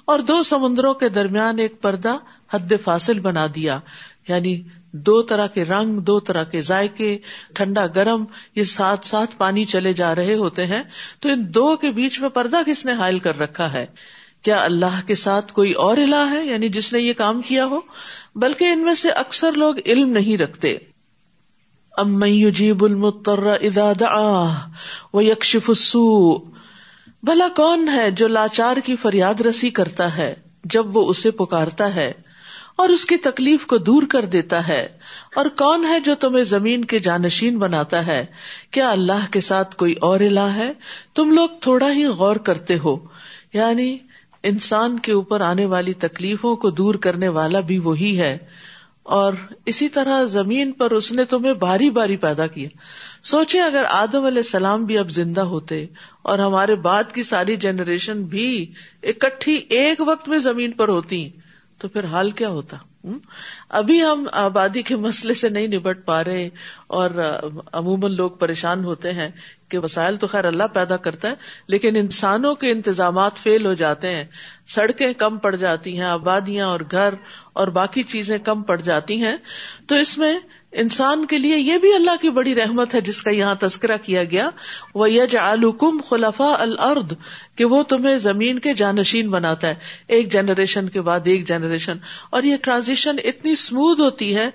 اور 0.05 0.19
دو 0.19 0.43
سمندروں 0.43 0.93
کے 0.93 1.09
درمیان 1.09 1.59
ایک 1.59 1.81
پردہ 1.81 2.15
حد 2.53 2.73
فاصل 2.83 3.19
بنا 3.19 3.47
دیا۔ 3.55 3.79
یعنی 4.27 4.61
دو 4.93 5.21
طرح 5.21 5.47
کے 5.47 5.65
رنگ، 5.65 5.99
دو 5.99 6.19
طرح 6.19 6.43
کے 6.43 6.61
ذائقے، 6.61 7.17
ٹھنڈا 7.53 7.87
گرم، 7.87 8.25
یہ 8.55 8.63
ساتھ 8.63 9.07
ساتھ 9.07 9.35
پانی 9.37 9.65
چلے 9.65 9.93
جا 9.93 10.15
رہے 10.15 10.35
ہوتے 10.35 10.65
ہیں۔ 10.65 10.83
تو 11.19 11.29
ان 11.29 11.53
دو 11.53 11.75
کے 11.75 11.91
بیچ 11.91 12.19
میں 12.19 12.29
پردہ 12.29 12.57
کس 12.65 12.85
نے 12.85 12.93
حائل 12.93 13.19
کر 13.19 13.39
رکھا 13.39 13.73
ہے؟ 13.73 13.85
کیا 14.41 14.63
اللہ 14.63 15.07
کے 15.07 15.15
ساتھ 15.15 15.53
کوئی 15.53 15.71
اور 15.71 15.97
الہ 15.97 16.29
ہے؟ 16.31 16.45
یعنی 16.45 16.69
جس 16.69 16.93
نے 16.93 16.99
یہ 16.99 17.13
کام 17.13 17.41
کیا 17.41 17.65
ہو؟ 17.65 17.79
بلکہ 18.35 18.65
ان 18.65 18.79
میں 18.79 18.93
سے 18.93 19.09
اکثر 19.09 19.51
لوگ 19.51 19.75
علم 19.85 20.09
نہیں 20.09 20.37
رکھتے۔ 20.37 20.77
ام 21.97 22.23
یجیب 22.23 22.85
المتر 22.85 23.43
اذا 23.43 23.91
دعا 23.99 24.53
یکشف 25.13 25.69
السوء۔ 25.69 26.37
بھلا 27.23 27.47
کون 27.55 27.89
ہے 27.89 28.11
جو 28.11 28.27
لاچار 28.27 28.77
کی 28.77 28.95
فریاد 28.95 29.41
رسی 29.41 29.69
کرتا 29.69 30.17
ہے 30.17 30.35
جب 30.63 30.97
وہ 30.97 31.09
اسے 31.09 31.31
پکارتا 31.31 31.95
ہے؟ 31.95 32.11
اور 32.77 32.89
اس 32.89 33.05
کی 33.05 33.17
تکلیف 33.17 33.65
کو 33.65 33.77
دور 33.77 34.03
کر 34.03 34.25
دیتا 34.25 34.67
ہے۔ 34.67 34.87
اور 35.35 35.45
کون 35.45 35.85
ہے 35.85 35.99
جو 35.99 36.15
تمہیں 36.15 36.43
زمین 36.43 36.85
کے 36.85 36.99
جانشین 36.99 37.59
بناتا 37.59 38.07
ہے؟ 38.07 38.25
کیا 38.71 38.91
اللہ 38.91 39.31
کے 39.31 39.41
ساتھ 39.41 39.75
کوئی 39.75 39.93
اور 39.93 40.19
الہ 40.19 40.39
ہے؟ 40.39 40.73
تم 41.15 41.31
لوگ 41.31 41.49
تھوڑا 41.61 41.91
ہی 41.91 42.05
غور 42.05 42.35
کرتے 42.35 42.77
ہو۔ 42.77 42.97
یعنی 43.53 43.97
انسان 44.43 44.99
کے 44.99 45.11
اوپر 45.11 45.41
آنے 45.41 45.65
والی 45.65 45.93
تکلیفوں 45.93 46.55
کو 46.55 46.69
دور 46.69 46.95
کرنے 46.95 47.27
والا 47.27 47.59
بھی 47.59 47.79
وہی 47.79 48.19
ہے۔ 48.19 48.37
اور 49.03 49.33
اسی 49.65 49.89
طرح 49.89 50.23
زمین 50.23 50.71
پر 50.71 50.91
اس 50.91 51.11
نے 51.11 51.23
تمہیں 51.23 51.53
باری 51.53 51.89
باری 51.89 52.17
پیدا 52.17 52.47
کیا۔ 52.47 52.69
سوچے 53.23 53.61
اگر 53.61 53.83
آدم 53.89 54.23
علیہ 54.23 54.37
السلام 54.37 54.85
بھی 54.85 54.97
اب 54.97 55.09
زندہ 55.09 55.41
ہوتے 55.41 55.85
اور 56.21 56.39
ہمارے 56.39 56.75
بعد 56.75 57.03
کی 57.13 57.23
ساری 57.23 57.55
جنریشن 57.55 58.23
بھی 58.23 58.71
اکٹھی 59.03 59.53
ایک 59.53 60.01
وقت 60.07 60.27
میں 60.27 60.39
زمین 60.39 60.71
پر 60.71 60.87
ہوتی۔ 60.87 61.29
تو 61.77 61.87
پھر 61.87 62.05
حال 62.05 62.31
کیا 62.31 62.49
ہوتا؟ 62.49 62.77
ابھی 63.69 64.03
ہم 64.03 64.27
آبادی 64.31 64.81
کے 64.81 64.95
مسئلے 64.95 65.33
سے 65.33 65.49
نہیں 65.49 65.67
نبٹ 65.67 66.05
پا 66.05 66.23
رہے 66.23 66.49
اور 66.87 67.39
عموماً 67.73 68.11
لوگ 68.11 68.31
پریشان 68.31 68.83
ہوتے 68.83 69.13
ہیں 69.13 69.29
کہ 69.69 69.77
وسائل 69.79 70.17
تو 70.17 70.27
خیر 70.27 70.45
اللہ 70.45 70.63
پیدا 70.73 70.97
کرتا 70.97 71.29
ہے، 71.29 71.33
لیکن 71.67 71.95
انسانوں 71.95 72.55
کے 72.55 72.71
انتظامات 72.71 73.37
فیل 73.37 73.65
ہو 73.65 73.73
جاتے 73.73 74.15
ہیں۔ 74.15 74.23
سڑکیں 74.67 75.13
کم 75.13 75.37
پڑ 75.37 75.55
جاتی 75.55 75.97
ہیں، 75.97 76.05
آبادیاں 76.05 76.67
اور 76.67 76.79
گھر 76.91 77.13
اور 77.53 77.67
باقی 77.67 78.03
چیزیں 78.03 78.37
کم 78.37 78.61
پڑ 78.61 78.81
جاتی 78.81 79.23
ہیں۔ 79.23 79.37
تو 79.87 79.95
اس 79.95 80.17
میں 80.17 80.39
انسان 80.71 81.25
کے 81.25 81.37
لیے 81.37 81.57
یہ 81.57 81.77
بھی 81.77 81.95
اللہ 81.95 82.11
کی 82.21 82.29
بڑی 82.29 82.55
رحمت 82.55 82.95
ہے، 82.95 83.01
جس 83.01 83.23
کا 83.23 83.29
یہاں 83.31 83.55
تذکرہ 83.55 83.97
کیا 83.97 84.23
گیا۔ 84.23 84.49
وہ 84.95 85.11
یج 85.11 85.35
آلکم 85.35 86.01
خلفا 86.09 86.55
الرد 86.59 87.13
کہ 87.55 87.65
وہ 87.65 87.83
تمہیں 87.83 88.17
زمین 88.17 88.59
کے 88.59 88.73
جانشین 88.73 89.29
بناتا 89.29 89.67
ہے۔ 89.67 89.75
ایک 90.07 90.31
جنریشن 90.31 90.89
کے 90.89 91.01
بعد 91.01 91.19
ایک 91.23 91.47
جنریشن۔ 91.47 91.97
اور 92.29 92.43
یہ 92.43 92.55
ٹرانزیشن 92.61 93.15
اتنی 93.23 93.55
اسموتھ 93.57 94.01
ہوتی 94.01 94.35
ہے، 94.35 94.49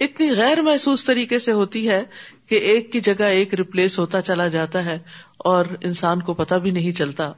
اتنی 0.00 0.36
غیر 0.36 0.60
محسوس 0.60 1.04
طریقے 1.04 1.38
سے 1.38 1.52
ہوتی 1.52 1.88
ہے 1.88 2.04
کہ 2.46 2.54
ایک 2.54 2.92
کی 2.92 3.00
جگہ 3.00 3.24
ایک 3.24 3.54
ریپلیس 3.54 3.98
ہوتا 3.98 4.22
چلا 4.22 4.48
جاتا 4.48 4.84
ہے 4.84 4.98
اور 5.36 5.64
انسان 5.80 6.20
کو 6.20 6.34
پتا 6.34 6.58
بھی 6.58 6.70
نہیں 6.70 6.92
چلتا۔ 6.92 7.32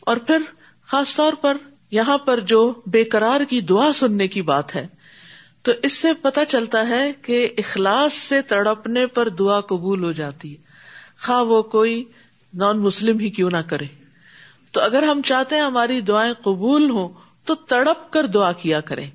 اور 0.00 0.16
پھر 0.16 0.38
خاص 0.86 1.16
طور 1.16 1.32
پر 1.32 1.56
یہاں 1.90 2.18
پر 2.18 2.40
جو 2.40 2.72
بے 2.86 3.04
قرار 3.04 3.40
کی 3.40 3.60
دعا 3.60 3.92
سننے 3.92 4.28
کی 4.28 4.42
بات 4.42 4.76
ہے، 4.76 4.86
تو 5.62 5.72
اس 5.82 5.92
سے 5.92 6.12
پتا 6.22 6.44
چلتا 6.44 6.88
ہے 6.88 7.12
کہ 7.22 7.48
اخلاص 7.58 8.12
سے 8.12 8.42
تڑپنے 8.42 9.06
پر 9.06 9.28
دعا 9.28 9.60
قبول 9.60 10.04
ہو 10.04 10.12
جاتی 10.12 10.52
ہے۔ 10.52 10.62
خواہ 11.26 11.42
وہ 11.42 11.62
کوئی 11.62 12.04
نان 12.54 12.78
مسلم 12.78 13.18
ہی 13.18 13.30
کیوں 13.30 13.50
نہ 13.50 13.58
کرے۔ 13.58 13.84
تو 14.70 14.80
اگر 14.80 15.02
ہم 15.02 15.20
چاہتے 15.24 15.54
ہیں 15.54 15.62
ہماری 15.62 16.00
دعائیں 16.00 16.32
قبول 16.32 16.90
ہوں، 16.90 17.08
تو 17.44 17.54
تڑپ 17.54 18.12
کر 18.12 18.26
دعا 18.26 18.52
کیا 18.52 18.80
کریں۔ 18.80 19.10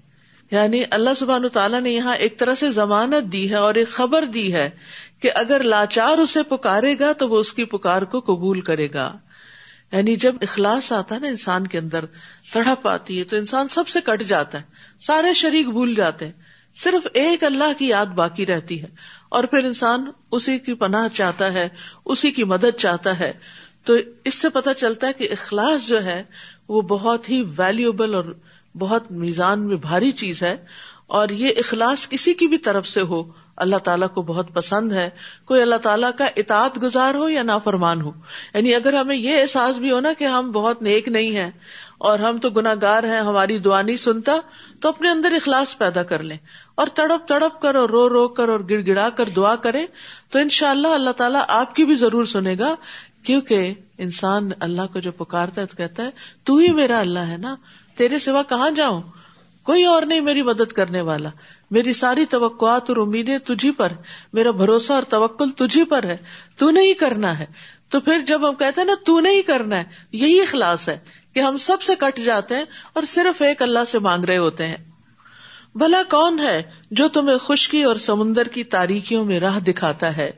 یعنی 0.51 0.83
اللہ 0.91 1.09
سبحان 1.17 1.49
تعالیٰ 1.49 1.81
نے 1.81 1.91
یہاں 1.91 2.15
ایک 2.15 2.39
طرح 2.39 2.55
سے 2.55 2.71
ضمانت 2.71 3.31
دی 3.31 3.49
ہے 3.49 3.55
اور 3.55 3.75
ایک 3.75 3.89
خبر 3.89 4.25
دی 4.25 4.53
ہے 4.53 4.69
کہ 5.21 5.31
اگر 5.35 5.63
لاچار 5.63 6.17
اسے 6.17 6.43
پکارے 6.43 6.99
گا 6.99 7.13
تو 7.13 7.29
وہ 7.29 7.37
اس 7.37 7.53
کی 7.53 7.65
پکار 7.65 8.01
کو 8.01 8.19
قبول 8.19 8.61
کرے 8.61 8.87
گا۔ 8.93 9.17
یعنی 9.91 10.15
جب 10.15 10.35
اخلاص 10.41 10.91
آتا 10.91 11.15
ہے 11.15 11.19
نا 11.19 11.27
انسان 11.27 11.67
کے 11.67 11.77
اندر، 11.77 12.05
تڑپ 12.53 12.87
آتی 12.87 13.19
ہے 13.19 13.23
تو 13.23 13.35
انسان 13.35 13.67
سب 13.67 13.87
سے 13.87 13.99
کٹ 14.01 14.23
جاتا 14.23 14.57
ہے، 14.57 14.63
سارے 14.99 15.33
شریک 15.33 15.69
بھول 15.69 15.95
جاتے 15.95 16.25
ہیں۔ 16.25 16.33
صرف 16.75 17.07
ایک 17.13 17.43
اللہ 17.43 17.73
کی 17.77 17.87
یاد 17.87 18.05
باقی 18.05 18.45
رہتی 18.45 18.81
ہے 18.81 18.87
اور 19.29 19.43
پھر 19.43 19.63
انسان 19.63 20.11
اسی 20.31 20.59
کی 20.59 20.73
پناہ 20.73 21.07
چاہتا 21.07 21.53
ہے، 21.53 21.69
اسی 22.05 22.31
کی 22.31 22.43
مدد 22.43 22.77
چاہتا 22.77 23.19
ہے۔ 23.19 23.33
تو 23.83 23.95
اس 24.23 24.35
سے 24.35 24.49
پتا 24.49 24.73
چلتا 24.73 25.07
ہے 25.07 25.13
کہ 25.13 25.27
اخلاص 25.31 25.87
جو 25.87 26.03
ہے 26.03 26.23
وہ 26.69 26.81
بہت 26.81 27.29
ہی 27.29 27.43
ویلوبل 27.57 28.15
اور 28.15 28.23
بہت 28.79 29.11
میزان 29.11 29.67
میں 29.67 29.75
بھاری 29.75 30.11
چیز 30.11 30.43
ہے 30.43 30.57
اور 31.07 31.29
یہ 31.29 31.49
اخلاص 31.57 32.09
کسی 32.09 32.33
کی 32.33 32.47
بھی 32.47 32.57
طرف 32.57 32.87
سے 32.87 33.01
ہو، 33.01 33.23
اللہ 33.55 33.75
تعالیٰ 33.75 34.07
کو 34.13 34.21
بہت 34.21 34.53
پسند 34.53 34.91
ہے۔ 34.91 35.09
کوئی 35.45 35.61
اللہ 35.61 35.75
تعالیٰ 35.75 36.11
کا 36.17 36.27
اطاعت 36.35 36.81
گزار 36.81 37.15
ہو 37.15 37.29
یا 37.29 37.43
نافرمان 37.43 38.01
ہو۔ 38.01 38.11
یعنی 38.53 38.75
اگر 38.75 38.93
ہمیں 38.93 39.15
یہ 39.15 39.41
احساس 39.41 39.77
بھی 39.77 39.91
ہو 39.91 39.99
نا 39.99 40.13
کہ 40.13 40.23
ہم 40.23 40.51
بہت 40.51 40.81
نیک 40.81 41.07
نہیں 41.07 41.31
ہیں 41.31 41.51
اور 41.97 42.19
ہم 42.19 42.37
تو 42.37 42.49
گناگار 42.49 43.03
ہیں، 43.03 43.19
ہماری 43.19 43.59
دعا 43.59 43.81
نہیں 43.81 43.97
سنتا، 43.97 44.33
تو 44.79 44.89
اپنے 44.89 45.09
اندر 45.09 45.31
اخلاص 45.31 45.77
پیدا 45.77 46.03
کر 46.03 46.23
لیں۔ 46.23 46.37
اور 46.75 46.87
تڑپ 46.93 47.27
تڑپ 47.27 47.61
کر 47.61 47.75
اور 47.75 47.89
رو 47.89 48.09
رو 48.09 48.27
کر 48.27 48.49
اور 48.49 48.59
گڑ 48.59 48.81
گڑا 48.87 49.09
کر 49.09 49.29
دعا 49.35 49.55
کرے 49.55 49.85
تو 50.29 50.39
ان 50.39 50.49
شاء 50.49 50.69
اللہ 50.69 50.87
اللہ 50.87 51.09
تعالیٰ 51.09 51.41
آپ 51.47 51.75
کی 51.75 51.85
بھی 51.85 51.95
ضرور 51.95 52.25
سنے 52.25 52.55
گا۔ 52.59 52.75
کیونکہ 53.23 53.73
انسان 53.97 54.49
اللہ 54.59 54.81
کو 54.93 54.99
جو 54.99 55.11
پکارتا 55.11 55.61
ہے 55.61 55.65
تو 55.65 55.77
کہتا 55.77 56.03
ہے، 56.03 56.09
تو 56.43 56.57
ہی 56.57 56.71
میرا 56.71 56.99
اللہ 56.99 57.19
ہے 57.19 57.37
نا۔ 57.37 57.55
تیرے 57.97 58.19
سوا 58.19 58.43
کہاں 58.43 58.69
جاؤں؟ 58.71 59.01
کوئی 59.63 59.85
اور 59.85 60.01
نہیں 60.01 60.21
میری 60.21 60.41
مدد 60.41 60.71
کرنے 60.71 61.01
والا۔ 61.01 61.29
میری 61.71 61.93
ساری 61.93 62.25
توقعات 62.25 62.89
اور 62.89 62.97
امیدیں 62.97 63.37
تجھی 63.37 63.71
پر۔ 63.71 63.91
میرا 64.33 64.51
بھروسہ 64.51 64.93
اور 64.93 65.03
توکل 65.03 65.49
تجھی 65.49 65.83
پر 65.83 66.03
ہے۔ 66.03 66.17
تو 66.57 66.69
نہیں 66.69 66.93
کرنا 66.93 67.39
ہے۔ 67.39 67.45
تو 67.89 67.99
پھر 67.99 68.19
جب 68.19 68.49
ہم 68.49 68.55
کہتے 68.55 68.81
ہیں 68.81 68.85
نا، 68.85 68.93
تو 69.05 69.19
نہیں 69.19 69.41
کرنا 69.41 69.77
ہے، 69.77 69.83
یہی 70.11 70.41
اخلاص 70.41 70.89
ہے 70.89 70.97
کہ 71.33 71.39
ہم 71.39 71.57
سب 71.57 71.81
سے 71.81 71.95
کٹ 71.95 72.19
جاتے 72.19 72.55
ہیں 72.55 72.65
اور 72.93 73.03
صرف 73.03 73.41
ایک 73.41 73.61
اللہ 73.61 73.85
سے 73.87 73.99
مانگ 73.99 74.23
رہے 74.23 74.37
ہوتے 74.37 74.67
ہیں۔ 74.67 74.77
بھلا 75.75 76.01
کون 76.09 76.39
ہے 76.39 76.63
جو 76.91 77.07
تمہیں 77.07 77.37
خشکی 77.37 77.83
اور 77.83 77.95
سمندر 77.95 78.47
کی 78.47 78.63
تاریخیوں 78.63 79.25
میں 79.25 79.39
راہ 79.39 79.59
دکھاتا 79.59 80.17
ہے 80.17 80.31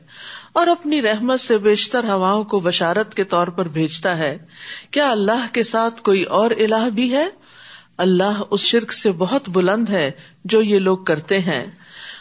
اور 0.52 0.66
اپنی 0.66 1.02
رحمت 1.02 1.40
سے 1.40 1.58
بیشتر 1.58 2.04
ہواؤں 2.04 2.44
کو 2.44 2.60
بشارت 2.60 3.14
کے 3.14 3.24
طور 3.24 3.46
پر 3.46 3.68
بھیجتا 3.68 4.18
ہے؟ 4.18 4.38
کیا 4.90 5.10
اللہ 5.10 5.46
کے 5.52 5.62
ساتھ 5.62 6.02
کوئی 6.02 6.22
اور 6.22 6.50
الہ 6.50 6.90
بھی 6.94 7.12
ہے؟ 7.12 7.28
اللہ 8.00 8.42
اس 8.50 8.60
شرک 8.60 8.92
سے 8.92 9.12
بہت 9.12 9.48
بلند 9.48 9.88
ہے 9.88 10.10
جو 10.44 10.62
یہ 10.62 10.78
لوگ 10.78 10.98
کرتے 10.98 11.38
ہیں۔ 11.38 11.66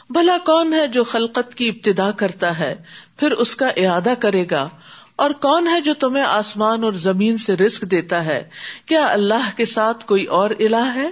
بھلا 0.10 0.38
کون 0.46 0.74
ہے 0.74 0.88
جو 0.88 1.04
خلقت 1.04 1.56
کی 1.56 1.70
ابتدا 1.70 2.12
کرتا 2.12 2.60
ہے، 2.60 2.76
پھر 3.18 3.32
اس 3.32 3.56
کا 3.56 3.68
اعادہ 3.68 4.14
کرے 4.20 4.46
گا۔ 4.52 4.70
اور 5.16 5.32
کون 5.32 5.68
ہے 5.68 5.82
جو 5.82 5.94
تمہیں 5.94 6.24
آسمان 6.24 6.84
اور 6.84 6.94
زمین 6.94 7.38
سے 7.38 7.54
رسک 7.54 7.82
دیتا 7.82 8.26
ہے؟ 8.26 8.50
کیا 8.86 9.08
اللہ 9.08 9.58
کے 9.58 9.66
ساتھ 9.66 10.06
کوئی 10.06 10.26
اور 10.26 10.50
الہ 10.50 10.92
ہے؟ 10.96 11.10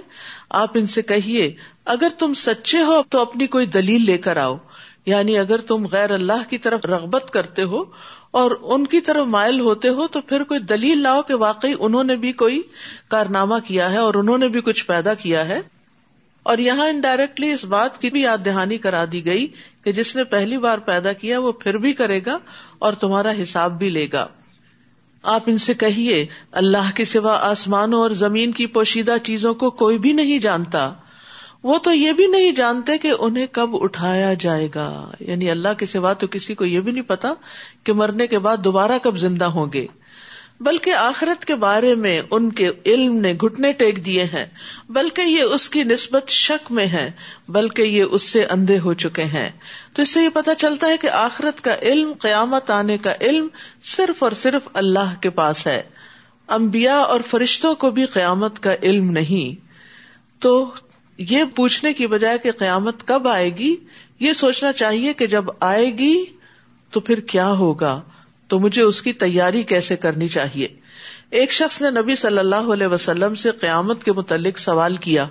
آپ 0.50 0.70
ان 0.74 0.86
سے 0.86 1.02
کہیے، 1.02 1.54
اگر 1.84 2.08
تم 2.18 2.34
سچے 2.34 2.78
ہو 2.78 3.02
تو 3.10 3.20
اپنی 3.20 3.46
کوئی 3.46 3.66
دلیل 3.66 4.04
لے 4.04 4.18
کر 4.18 4.36
آؤ۔ 4.36 4.56
یعنی 5.06 5.38
اگر 5.38 5.58
تم 5.58 5.86
غیر 5.86 6.10
اللہ 6.10 6.50
کی 6.50 6.58
طرف 6.58 6.84
رغبت 6.84 7.30
کرتے 7.30 7.62
ہو 7.62 7.84
اور 8.30 8.50
ان 8.62 8.86
کی 8.86 9.00
طرف 9.00 9.26
مائل 9.26 9.60
ہوتے 9.60 9.88
ہو 9.88 10.06
تو 10.06 10.20
پھر 10.20 10.44
کوئی 10.44 10.60
دلیل 10.60 11.02
لاؤ 11.02 11.22
کہ 11.22 11.34
واقعی 11.34 11.72
انہوں 11.78 12.04
نے 12.04 12.16
بھی 12.16 12.32
کوئی 12.32 12.62
کارنامہ 13.08 13.54
کیا 13.64 13.92
ہے 13.92 13.96
اور 13.96 14.14
انہوں 14.14 14.38
نے 14.38 14.48
بھی 14.48 14.60
کچھ 14.60 14.86
پیدا 14.86 15.14
کیا 15.14 15.48
ہے۔ 15.48 15.60
اور 16.42 16.58
یہاں 16.58 16.88
انڈائریکٹلی 16.88 17.50
اس 17.50 17.64
بات 17.64 18.00
کی 18.00 18.10
بھی 18.10 18.20
یاد 18.20 18.38
دہانی 18.44 18.78
کرا 18.78 19.04
دی 19.12 19.24
گئی 19.24 19.46
کہ 19.84 19.92
جس 19.92 20.16
نے 20.16 20.24
پہلی 20.24 20.58
بار 20.58 20.78
پیدا 20.78 21.12
کیا 21.12 21.38
وہ 21.38 21.52
پھر 21.52 21.78
بھی 21.78 21.92
کرے 21.92 22.20
گا 22.26 22.38
اور 22.78 22.92
تمہارا 22.92 23.32
حساب 23.42 23.78
بھی 23.78 23.88
لے 23.88 24.06
گا۔ 24.12 24.26
آپ 25.22 25.42
ان 25.46 25.58
سے 25.58 25.74
کہیے، 25.74 26.26
اللہ 26.52 26.90
کے 26.94 27.04
سوا 27.04 27.38
آسمانوں 27.40 28.00
اور 28.00 28.10
زمین 28.10 28.52
کی 28.52 28.66
پوشیدہ 28.66 29.16
چیزوں 29.22 29.54
کو 29.54 29.70
کوئی 29.70 29.98
بھی 29.98 30.12
نہیں 30.12 30.38
جانتا۔ 30.38 30.92
وہ 31.62 31.78
تو 31.78 31.92
یہ 31.92 32.12
بھی 32.12 32.26
نہیں 32.26 32.52
جانتے 32.52 32.98
کہ 32.98 33.10
انہیں 33.18 33.46
کب 33.52 33.70
اٹھایا 33.72 34.34
جائے 34.34 34.68
گا۔ 34.74 35.10
یعنی 35.20 35.50
اللہ 35.50 35.68
کے 35.78 35.86
سوا 35.86 36.12
تو 36.12 36.26
کسی 36.26 36.54
کو 36.54 36.64
یہ 36.64 36.80
بھی 36.80 36.92
نہیں 36.92 37.02
پتا 37.02 37.32
کہ 37.84 37.92
مرنے 37.92 38.26
کے 38.26 38.38
بعد 38.38 38.56
دوبارہ 38.56 38.98
کب 39.02 39.16
زندہ 39.16 39.44
ہوں 39.44 39.66
گے۔ 39.72 39.86
بلکہ 40.60 40.94
آخرت 40.94 41.44
کے 41.44 41.54
بارے 41.54 41.94
میں 41.94 42.22
ان 42.30 42.52
کے 42.52 42.70
علم 42.86 43.16
نے 43.16 43.32
گھٹنے 43.32 43.72
ٹیک 43.72 44.06
دیے 44.06 44.24
ہیں۔ 44.24 44.46
بلکہ 44.88 45.22
یہ 45.22 45.42
اس 45.42 45.70
کی 45.70 45.82
نسبت 45.82 46.28
شک 46.28 46.72
میں 46.72 46.86
ہے 46.86 47.10
بلکہ 47.48 47.82
یہ 47.82 48.02
اس 48.02 48.22
سے 48.22 48.44
اندھے 48.44 48.78
ہو 48.78 48.94
چکے 48.94 49.24
ہیں۔ 49.24 49.48
تو 49.94 50.02
اس 50.02 50.08
سے 50.08 50.22
یہ 50.22 50.28
پتا 50.34 50.54
چلتا 50.54 50.86
ہے 50.86 50.96
کہ 50.96 51.10
آخرت 51.10 51.60
کا 51.60 51.76
علم، 51.82 52.12
قیامت 52.20 52.70
آنے 52.70 52.98
کا 52.98 53.14
علم 53.20 53.48
صرف 53.84 54.22
اور 54.22 54.32
صرف 54.32 54.68
اللہ 54.74 55.14
کے 55.20 55.30
پاس 55.30 55.66
ہے۔ 55.66 55.82
امبیا 56.46 56.96
اور 56.96 57.20
فرشتوں 57.20 57.74
کو 57.74 57.90
بھی 57.90 58.04
قیامت 58.04 58.60
کا 58.60 58.74
علم 58.82 59.10
نہیں۔ 59.10 59.64
تو 60.42 60.70
یہ 61.18 61.44
پوچھنے 61.44 61.92
کی 61.92 62.06
بجائے 62.06 62.38
کہ 62.38 62.52
قیامت 62.52 63.06
کب 63.06 63.28
آئے 63.28 63.56
گی؟ 63.56 63.76
یہ 64.20 64.32
سوچنا 64.32 64.72
چاہیے 64.72 65.12
کہ 65.12 65.26
جب 65.26 65.44
آئے 65.60 65.98
گی 65.98 66.24
تو 66.90 67.00
پھر 67.00 67.20
کیا 67.20 67.48
ہوگا؟ 67.48 68.00
تو 68.48 68.58
مجھے 68.58 68.82
اس 68.82 69.02
کی 69.02 69.12
تیاری 69.12 69.62
کیسے 69.62 69.96
کرنی 69.96 70.28
چاہیے؟ 70.28 70.68
ایک 71.30 71.52
شخص 71.52 71.82
نے 71.82 71.90
نبی 71.90 72.14
صلی 72.14 72.38
اللہ 72.38 72.56
علیہ 72.56 72.86
وسلم 72.86 73.34
سے 73.34 73.50
قیامت 73.50 74.04
کے 74.04 74.12
متعلق 74.12 74.58
سوال 74.58 74.96
کیا۔ 74.96 75.26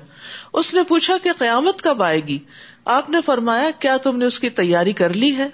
اس 0.54 0.74
نے 0.74 0.84
پوچھا 0.84 1.14
کہ 1.24 1.30
قیامت 1.38 1.82
کب 1.82 2.04
آئے 2.04 2.20
گی؟ 2.20 2.40
آپ 2.86 3.10
نے 3.10 3.18
فرمایا، 3.26 3.70
کیا 3.80 3.98
تم 3.98 4.18
نے 4.18 4.26
اس 4.26 4.40
کی 4.40 4.50
تیاری 4.50 4.94
کر 4.94 5.14
لی 5.14 5.36
ہے؟ 5.36 5.48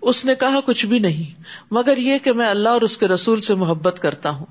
اس 0.00 0.24
نے 0.24 0.34
کہا، 0.34 0.60
کچھ 0.64 0.86
بھی 0.86 0.98
نہیں، 0.98 1.42
مگر 1.70 1.96
یہ 1.96 2.18
کہ 2.18 2.32
میں 2.32 2.48
اللہ 2.48 2.68
اور 2.68 2.80
اس 2.80 2.98
کے 2.98 3.08
رسول 3.08 3.40
سے 3.40 3.54
محبت 3.54 3.98
کرتا 4.02 4.30
ہوں۔ 4.30 4.46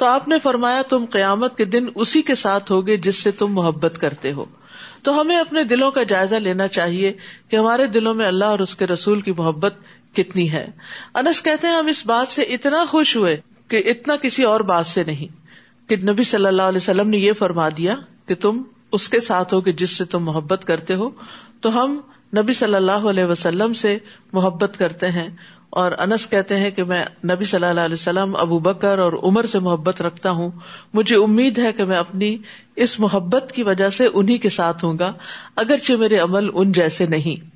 تو 0.00 0.06
آپ 0.06 0.28
نے 0.28 0.38
فرمایا 0.38 0.82
تم 0.82 1.04
قیامت 1.10 1.56
کے 1.56 1.64
دن 1.64 1.86
اسی 1.94 2.22
کے 2.22 2.34
ساتھ 2.34 2.72
ہوگے 2.72 2.96
جس 2.96 3.16
سے 3.16 3.30
تم 3.30 3.46
محبت 3.46 3.98
کرتے 4.00 4.32
ہو۔ 4.32 4.44
تو 5.02 5.20
ہمیں 5.20 5.36
اپنے 5.36 5.64
دلوں 5.64 5.90
کا 5.90 6.02
جائزہ 6.02 6.34
لینا 6.34 6.68
چاہیے 6.68 7.12
کہ 7.48 7.56
ہمارے 7.56 7.86
دلوں 7.86 8.14
میں 8.14 8.26
اللہ 8.26 8.44
اور 8.44 8.58
اس 8.58 8.76
کے 8.76 8.86
رسول 8.86 9.20
کی 9.20 9.32
محبت 9.32 9.74
کتنی 10.14 10.52
ہے۔ 10.52 10.66
انس 11.14 11.42
کہتے 11.42 11.66
ہیں 11.66 11.74
ہم 11.74 11.86
اس 11.86 12.06
بات 12.06 12.32
سے 12.32 12.42
اتنا 12.42 12.84
خوش 12.88 13.16
ہوئے 13.16 13.40
کہ 13.68 13.82
اتنا 13.86 14.16
کسی 14.16 14.42
اور 14.42 14.60
بات 14.60 14.86
سے 14.86 15.04
نہیں۔ 15.04 15.40
کہ 15.88 15.96
نبی 15.96 16.22
صلی 16.22 16.46
اللہ 16.46 16.62
علیہ 16.62 16.76
وسلم 16.76 17.08
نے 17.08 17.18
یہ 17.18 17.32
فرما 17.32 17.68
دیا 17.68 17.94
کہ 18.26 18.34
تم 18.34 18.62
اس 18.92 19.08
کے 19.08 19.20
ساتھ 19.20 19.54
ہو 19.54 19.60
کہ 19.60 19.72
جس 19.72 19.96
سے 19.96 20.04
تم 20.04 20.24
محبت 20.24 20.64
کرتے 20.64 20.94
ہو۔ 20.94 21.10
تو 21.60 21.84
ہم 21.84 22.00
نبی 22.36 22.52
صلی 22.52 22.74
اللہ 22.74 22.92
علیہ 22.92 23.24
وسلم 23.24 23.72
سے 23.72 23.98
محبت 24.32 24.78
کرتے 24.78 25.08
ہیں۔ 25.08 25.28
اور 25.70 25.92
انس 25.98 26.28
کہتے 26.28 26.56
ہیں 26.56 26.70
کہ 26.70 26.84
میں 26.84 27.04
نبی 27.24 27.44
صلی 27.44 27.66
اللہ 27.66 27.80
علیہ 27.80 27.94
وسلم، 27.94 28.36
ابو 28.36 28.58
بکر 28.58 28.98
اور 28.98 29.12
عمر 29.12 29.44
سے 29.44 29.58
محبت 29.58 30.02
رکھتا 30.02 30.30
ہوں۔ 30.30 30.50
مجھے 30.94 31.16
امید 31.16 31.58
ہے 31.58 31.72
کہ 31.72 31.84
میں 31.84 31.98
اپنی 31.98 32.38
اس 32.76 33.00
محبت 33.00 33.52
کی 33.54 33.62
وجہ 33.62 33.88
سے 33.88 34.08
انہیں 34.14 34.38
کے 34.38 34.48
ساتھ 34.48 34.84
ہوں 34.84 34.98
گا، 34.98 35.12
اگرچہ 35.56 35.92
میرے 35.92 36.18
عمل 36.18 36.50
ان 36.54 36.72
جیسے 36.72 37.06
نہیں۔ 37.06 37.50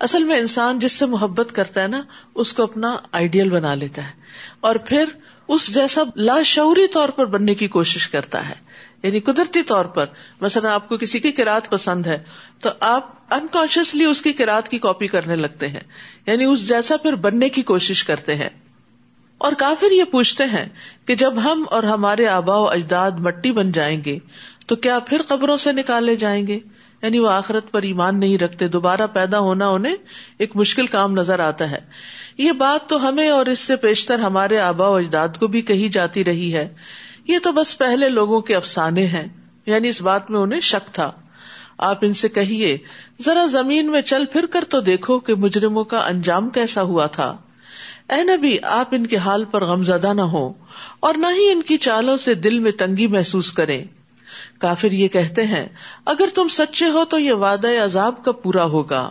اصل 0.00 0.24
میں 0.24 0.38
انسان 0.38 0.78
جس 0.78 0.92
سے 0.92 1.06
محبت 1.06 1.52
کرتا 1.52 1.82
ہے 1.82 1.88
نا، 1.88 2.02
اس 2.34 2.52
کو 2.52 2.62
اپنا 2.62 2.96
آئیڈیل 3.12 3.50
بنا 3.50 3.74
لیتا 3.74 4.04
ہے۔ 4.04 4.12
اور 4.60 4.76
پھر 4.76 5.04
اس 5.48 5.74
جیسا 5.74 6.02
لاشعوری 6.16 6.86
طور 6.86 7.08
پر 7.08 7.24
بننے 7.24 7.54
کی 7.54 7.68
کوشش 7.68 8.08
کرتا 8.08 8.48
ہے۔ 8.48 8.54
یعنی 9.02 9.20
قدرتی 9.20 9.62
طور 9.62 9.84
پر، 9.84 10.06
مثلا 10.40 10.74
آپ 10.74 10.88
کو 10.88 10.96
کسی 10.96 11.20
کی 11.20 11.32
کراط 11.32 11.68
پسند 11.68 12.06
ہے 12.06 12.18
تو 12.60 12.70
آپ 12.80 13.10
انکانشیسلی 13.30 14.04
اس 14.04 14.22
کی 14.22 14.32
کراط 14.32 14.68
کی 14.68 14.78
کاپی 14.78 15.06
کرنے 15.06 15.36
لگتے 15.36 15.68
ہیں۔ 15.68 15.80
یعنی 16.26 16.44
اس 16.44 16.68
جیسا 16.68 16.96
پھر 16.96 17.14
بننے 17.14 17.48
کی 17.48 17.62
کوشش 17.62 18.04
کرتے 18.04 18.34
ہیں۔ 18.34 18.48
اور 19.38 19.52
کافر 19.58 19.92
یہ 19.92 20.04
پوچھتے 20.04 20.44
ہیں 20.44 20.68
کہ 21.06 21.14
جب 21.14 21.34
ہم 21.44 21.64
اور 21.70 21.82
ہمارے 21.82 22.26
آبا 22.26 22.56
و 22.56 22.68
اجداد 22.68 23.10
مٹی 23.10 23.52
بن 23.52 23.72
جائیں 23.72 24.04
گے 24.04 24.18
تو 24.66 24.76
کیا 24.76 24.98
پھر 24.98 25.20
قبروں 25.28 25.56
سے 25.56 25.72
نکالے 25.72 26.16
جائیں 26.16 26.46
گے؟ 26.46 26.58
یعنی 27.02 27.18
وہ 27.18 27.30
آخرت 27.30 27.70
پر 27.70 27.82
ایمان 27.82 28.20
نہیں 28.20 28.38
رکھتے، 28.38 28.68
دوبارہ 28.68 29.06
پیدا 29.12 29.38
ہونا 29.38 29.68
انہیں 29.68 29.96
ایک 30.38 30.56
مشکل 30.56 30.86
کام 30.86 31.12
نظر 31.12 31.38
آتا 31.38 31.70
ہے۔ 31.70 31.78
یہ 32.38 32.52
بات 32.52 32.88
تو 32.88 33.08
ہمیں 33.08 33.30
اور 33.30 33.46
اس 33.46 33.60
سے 33.60 33.76
پیشتر 33.76 34.18
ہمارے 34.18 34.58
آبا 34.58 34.88
و 34.88 34.94
اجداد 34.94 35.28
کو 35.38 35.46
بھی 35.46 35.62
کہی 35.62 35.88
جاتی 35.88 36.24
رہی 36.24 36.54
ہے۔ 36.54 36.68
یہ 37.28 37.38
تو 37.42 37.52
بس 37.52 37.78
پہلے 37.78 38.08
لوگوں 38.08 38.40
کے 38.40 38.54
افسانے 38.54 39.06
ہیں۔ 39.06 39.26
یعنی 39.66 39.88
اس 39.88 40.02
بات 40.02 40.30
میں 40.30 40.38
انہیں 40.38 40.60
شک 40.60 40.94
تھا۔ 40.94 41.12
آپ 41.80 41.98
ان 42.02 42.12
سے 42.12 42.28
کہیے، 42.28 42.78
ذرا 43.24 43.46
زمین 43.46 43.90
میں 43.90 44.02
چل 44.02 44.24
پھر 44.24 44.46
کر 44.46 44.64
تو 44.68 44.80
دیکھو 44.80 45.18
کہ 45.18 45.34
مجرموں 45.34 45.84
کا 45.84 45.98
انجام 45.98 46.50
کیسا 46.50 46.82
ہوا 46.82 47.06
تھا۔ 47.06 47.36
اے 48.10 48.36
نبی، 48.36 48.56
آپ 48.62 48.88
ان 48.92 49.06
کے 49.06 49.16
حال 49.16 49.44
پر 49.44 49.64
غمزدہ 49.64 50.12
نہ 50.12 50.20
ہو 50.20 50.52
اور 51.00 51.14
نہ 51.14 51.26
ہی 51.26 51.52
ان 51.52 51.62
کی 51.62 51.76
چالوں 51.76 52.16
سے 52.16 52.34
دل 52.34 52.58
میں 52.58 52.72
تنگی 52.72 53.06
محسوس 53.06 53.52
کریں۔ 53.52 53.84
کافر 54.58 54.92
یہ 54.92 55.08
کہتے 55.08 55.46
ہیں، 55.46 55.66
اگر 56.06 56.28
تم 56.34 56.48
سچے 56.48 56.88
ہو 56.88 57.04
تو 57.04 57.18
یہ 57.18 57.32
وعدہ 57.32 57.68
عذاب 57.84 58.24
کب 58.24 58.42
پورا 58.42 58.64
ہوگا۔ 58.64 59.10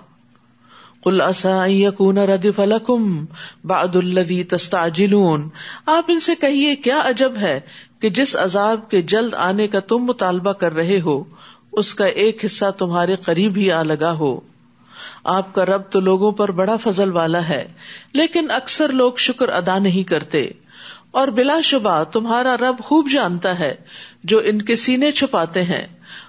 کل 1.03 1.21
یقون 1.67 2.17
ردف 2.17 2.59
الکم 2.59 3.25
باد 3.65 3.95
الدی 3.95 4.43
تستاجلون 4.43 5.49
آپ 5.85 6.05
ان 6.07 6.19
سے 6.19 6.35
کہیے، 6.35 6.75
کیا 6.75 7.01
عجب 7.05 7.31
ہے 7.41 7.59
کہ 7.99 8.09
جس 8.09 8.35
عذاب 8.35 8.89
کے 8.89 9.01
جلد 9.01 9.33
آنے 9.33 9.67
کا 9.67 9.79
تم 9.79 9.97
مطالبہ 9.97 10.51
کر 10.51 10.73
رہے 10.73 10.99
ہو 11.01 11.23
اس 11.79 11.93
کا 11.93 12.05
ایک 12.05 12.45
حصہ 12.45 12.65
تمہارے 12.77 13.15
قریب 13.15 13.57
ہی 13.57 13.71
آ 13.71 13.83
لگا 13.83 14.11
ہو۔ 14.11 14.39
آپ 15.23 15.55
کا 15.55 15.65
رب 15.65 15.81
تو 15.89 15.99
لوگوں 15.99 16.31
پر 16.31 16.51
بڑا 16.51 16.75
فضل 16.75 17.11
والا 17.11 17.49
ہے، 17.49 17.67
لیکن 18.13 18.51
اکثر 18.51 18.89
لوگ 18.89 19.13
شکر 19.17 19.49
ادا 19.49 19.79
نہیں 19.79 20.03
کرتے۔ 20.03 20.49
اور 21.11 21.27
بلا 21.27 21.59
شبہ 21.63 22.03
تمہارا 22.03 22.57
رب 22.57 22.79
خوب 22.83 23.09
جانتا 23.09 23.59
ہے 23.59 23.75
جو 24.23 24.41
ان 24.45 24.61
کے 24.61 24.75
سینے 24.75 25.11
چھپاتے 25.11 25.63
ہیں 25.63 25.87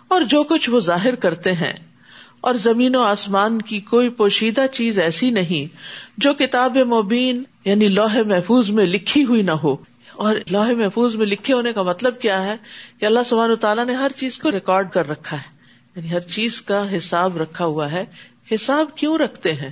اور 0.09 0.23
جو 0.23 0.42
کچھ 0.42 0.71
وہ 0.71 0.80
ظاہر 0.80 1.14
کرتے 1.14 1.52
ہیں۔ 1.52 1.73
اور 2.40 2.54
زمین 2.54 2.97
و 2.97 3.00
آسمان 3.00 3.62
کی 3.62 3.80
کوئی 3.80 4.09
پوشیدہ 4.09 4.66
چیز 4.73 4.99
ایسی 4.99 5.30
نہیں 5.30 5.76
جو 6.19 6.35
کتاب 6.35 6.76
مبین 6.76 7.42
یعنی 7.64 7.88
لوہے 7.88 8.23
محفوظ 8.23 8.71
میں 8.71 8.87
لکھی 8.87 9.25
ہوئی 9.25 9.42
نہ 9.42 9.50
ہو۔ 9.50 9.76
اور 10.20 10.36
لوہے 10.50 10.74
محفوظ 10.74 11.16
میں 11.16 11.26
لکھے 11.26 11.54
ہونے 11.54 11.72
کا 11.72 11.82
مطلب 11.82 12.20
کیا 12.20 12.42
ہے 12.42 12.56
کہ 12.98 13.06
اللہ 13.06 13.20
سبحانہ 13.26 13.54
تعالیٰ 13.54 13.86
نے 13.86 13.94
ہر 13.94 14.10
چیز 14.16 14.38
کو 14.38 14.50
ریکارڈ 14.50 14.90
کر 14.90 15.08
رکھا 15.08 15.36
ہے۔ 15.36 15.56
یعنی 15.96 16.12
ہر 16.12 16.20
چیز 16.20 16.62
کا 16.62 16.96
حساب 16.96 17.36
رکھا 17.36 17.64
ہوا 17.64 17.92
ہے۔ 17.92 18.04
حساب 18.54 18.96
کیوں 18.96 19.18
رکھتے 19.18 19.52
ہیں؟ 19.52 19.70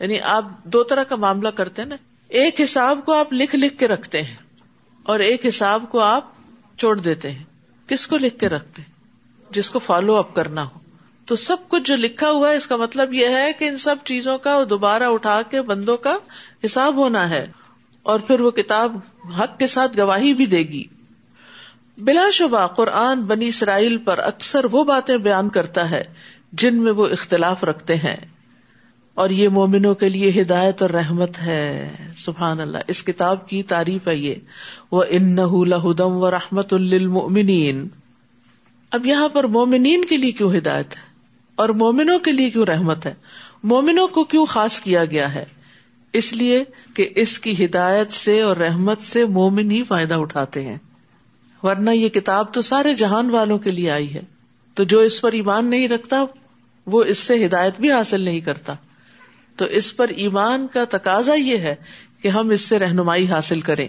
یعنی 0.00 0.20
آپ 0.20 0.64
دو 0.64 0.84
طرح 0.84 1.02
کا 1.02 1.16
معاملہ 1.16 1.48
کرتے 1.48 1.82
ہیں 1.82 1.88
نا۔ 1.88 1.96
ایک 2.28 2.60
حساب 2.60 2.98
کو 3.04 3.12
آپ 3.12 3.32
لکھ 3.32 3.56
لکھ 3.56 3.78
کے 3.78 3.88
رکھتے 3.88 4.22
ہیں 4.22 4.34
اور 5.02 5.18
ایک 5.18 5.46
حساب 5.46 5.84
کو 5.90 6.00
آپ 6.00 6.30
چھوڑ 6.78 6.98
دیتے 6.98 7.30
ہیں۔ 7.30 7.44
کس 7.88 8.06
کو 8.06 8.16
لکھ 8.16 8.38
کے 8.38 8.48
رکھتے 8.48 8.82
ہیں؟ 8.82 8.92
جس 9.50 9.70
کو 9.70 9.78
فالو 9.78 10.14
اپ 10.14 10.34
کرنا 10.34 10.64
ہو۔ 10.64 10.78
تو 11.26 11.36
سب 11.36 11.56
کچھ 11.68 11.82
جو 11.82 11.96
لکھا 11.96 12.30
ہوا 12.30 12.50
ہے 12.50 12.56
اس 12.56 12.66
کا 12.66 12.76
مطلب 12.76 13.12
یہ 13.12 13.26
ہے 13.26 13.52
کہ 13.52 13.64
ان 13.64 13.76
سب 13.76 13.96
چیزوں 14.04 14.38
کا 14.38 14.62
دوبارہ 14.70 15.02
اٹھا 15.02 15.42
کے 15.50 15.62
بندوں 15.62 15.96
کا 15.96 16.18
حساب 16.64 16.96
ہونا 16.96 17.30
ہے۔ 17.30 17.46
اور 18.06 18.20
پھر 18.20 18.40
وہ 18.40 18.50
کتاب 18.50 18.96
حق 19.38 19.58
کے 19.58 19.66
ساتھ 19.66 19.98
گواہی 19.98 20.34
بھی 20.34 20.46
دے 20.46 20.58
گی۔ 20.58 20.84
بلا 21.98 22.30
شبہ 22.32 22.66
قرآن 22.66 23.20
بنی 23.20 23.48
اسرائیل 23.48 23.98
پر 23.98 24.18
اکثر 24.18 24.66
وہ 24.70 24.84
باتیں 24.84 25.16
بیان 25.16 25.48
کرتا 25.48 25.90
ہے 25.90 26.04
جن 26.52 26.76
میں 26.76 26.92
وہ 26.92 27.06
اختلاف 27.06 27.64
رکھتے 27.64 27.96
ہیں۔ 27.96 28.16
اور 29.14 29.30
یہ 29.30 29.48
مومنوں 29.48 29.94
کے 29.94 30.08
لیے 30.08 30.42
ہدایت 30.42 30.82
اور 30.82 30.90
رحمت 30.90 31.38
ہے۔ 31.38 31.94
سبحان 32.18 32.60
اللہ، 32.60 32.78
اس 32.88 33.04
کتاب 33.04 33.48
کی 33.48 33.62
تعریف 33.62 34.08
ہے 34.08 34.16
یہ۔ 34.16 34.34
وہ 34.90 35.04
ان 35.08 35.36
لہدم 35.68 36.12
و 36.12 36.30
رحمت 36.30 36.72
المنین 36.72 37.88
اب 38.90 39.06
یہاں 39.06 39.28
پر 39.28 39.44
مومنین 39.44 40.04
کے 40.04 40.16
لیے 40.16 40.32
کیوں 40.32 40.54
ہدایت 40.56 40.96
ہے؟ 40.96 41.02
اور 41.56 41.68
مومنوں 41.68 42.18
کے 42.18 42.32
لیے 42.32 42.50
کیوں 42.50 42.66
رحمت 42.66 43.06
ہے؟ 43.06 43.14
مومنوں 43.62 44.08
کو 44.08 44.24
کیوں 44.24 44.46
خاص 44.46 44.80
کیا 44.80 45.04
گیا 45.04 45.34
ہے؟ 45.34 45.44
اس 46.12 46.32
لیے 46.32 46.64
کہ 46.94 47.08
اس 47.16 47.38
کی 47.38 47.64
ہدایت 47.64 48.12
سے 48.12 48.40
اور 48.40 48.56
رحمت 48.56 49.00
سے 49.00 49.24
مومن 49.24 49.70
ہی 49.70 49.84
فائدہ 49.84 50.14
اٹھاتے 50.14 50.64
ہیں۔ 50.64 50.78
ورنہ 51.62 51.90
یہ 51.90 52.08
کتاب 52.08 52.54
تو 52.54 52.62
سارے 52.62 52.94
جہان 52.94 53.30
والوں 53.30 53.58
کے 53.58 53.70
لیے 53.70 53.90
آئی 53.90 54.14
ہے۔ 54.14 54.20
تو 54.74 54.84
جو 54.84 54.98
اس 54.98 55.20
پر 55.20 55.32
ایمان 55.32 55.70
نہیں 55.70 55.88
رکھتا، 55.88 56.24
وہ 56.86 57.04
اس 57.04 57.18
سے 57.18 57.46
ہدایت 57.46 57.80
بھی 57.80 57.92
حاصل 57.92 58.20
نہیں 58.20 58.40
کرتا۔ 58.40 58.74
تو 59.56 59.64
اس 59.64 59.96
پر 59.96 60.08
ایمان 60.08 60.66
کا 60.66 60.84
تقاضا 60.90 61.34
یہ 61.34 61.58
ہے 61.58 61.74
کہ 62.22 62.28
ہم 62.28 62.48
اس 62.48 62.60
سے 62.60 62.78
رہنمائی 62.78 63.28
حاصل 63.28 63.60
کریں۔ 63.60 63.88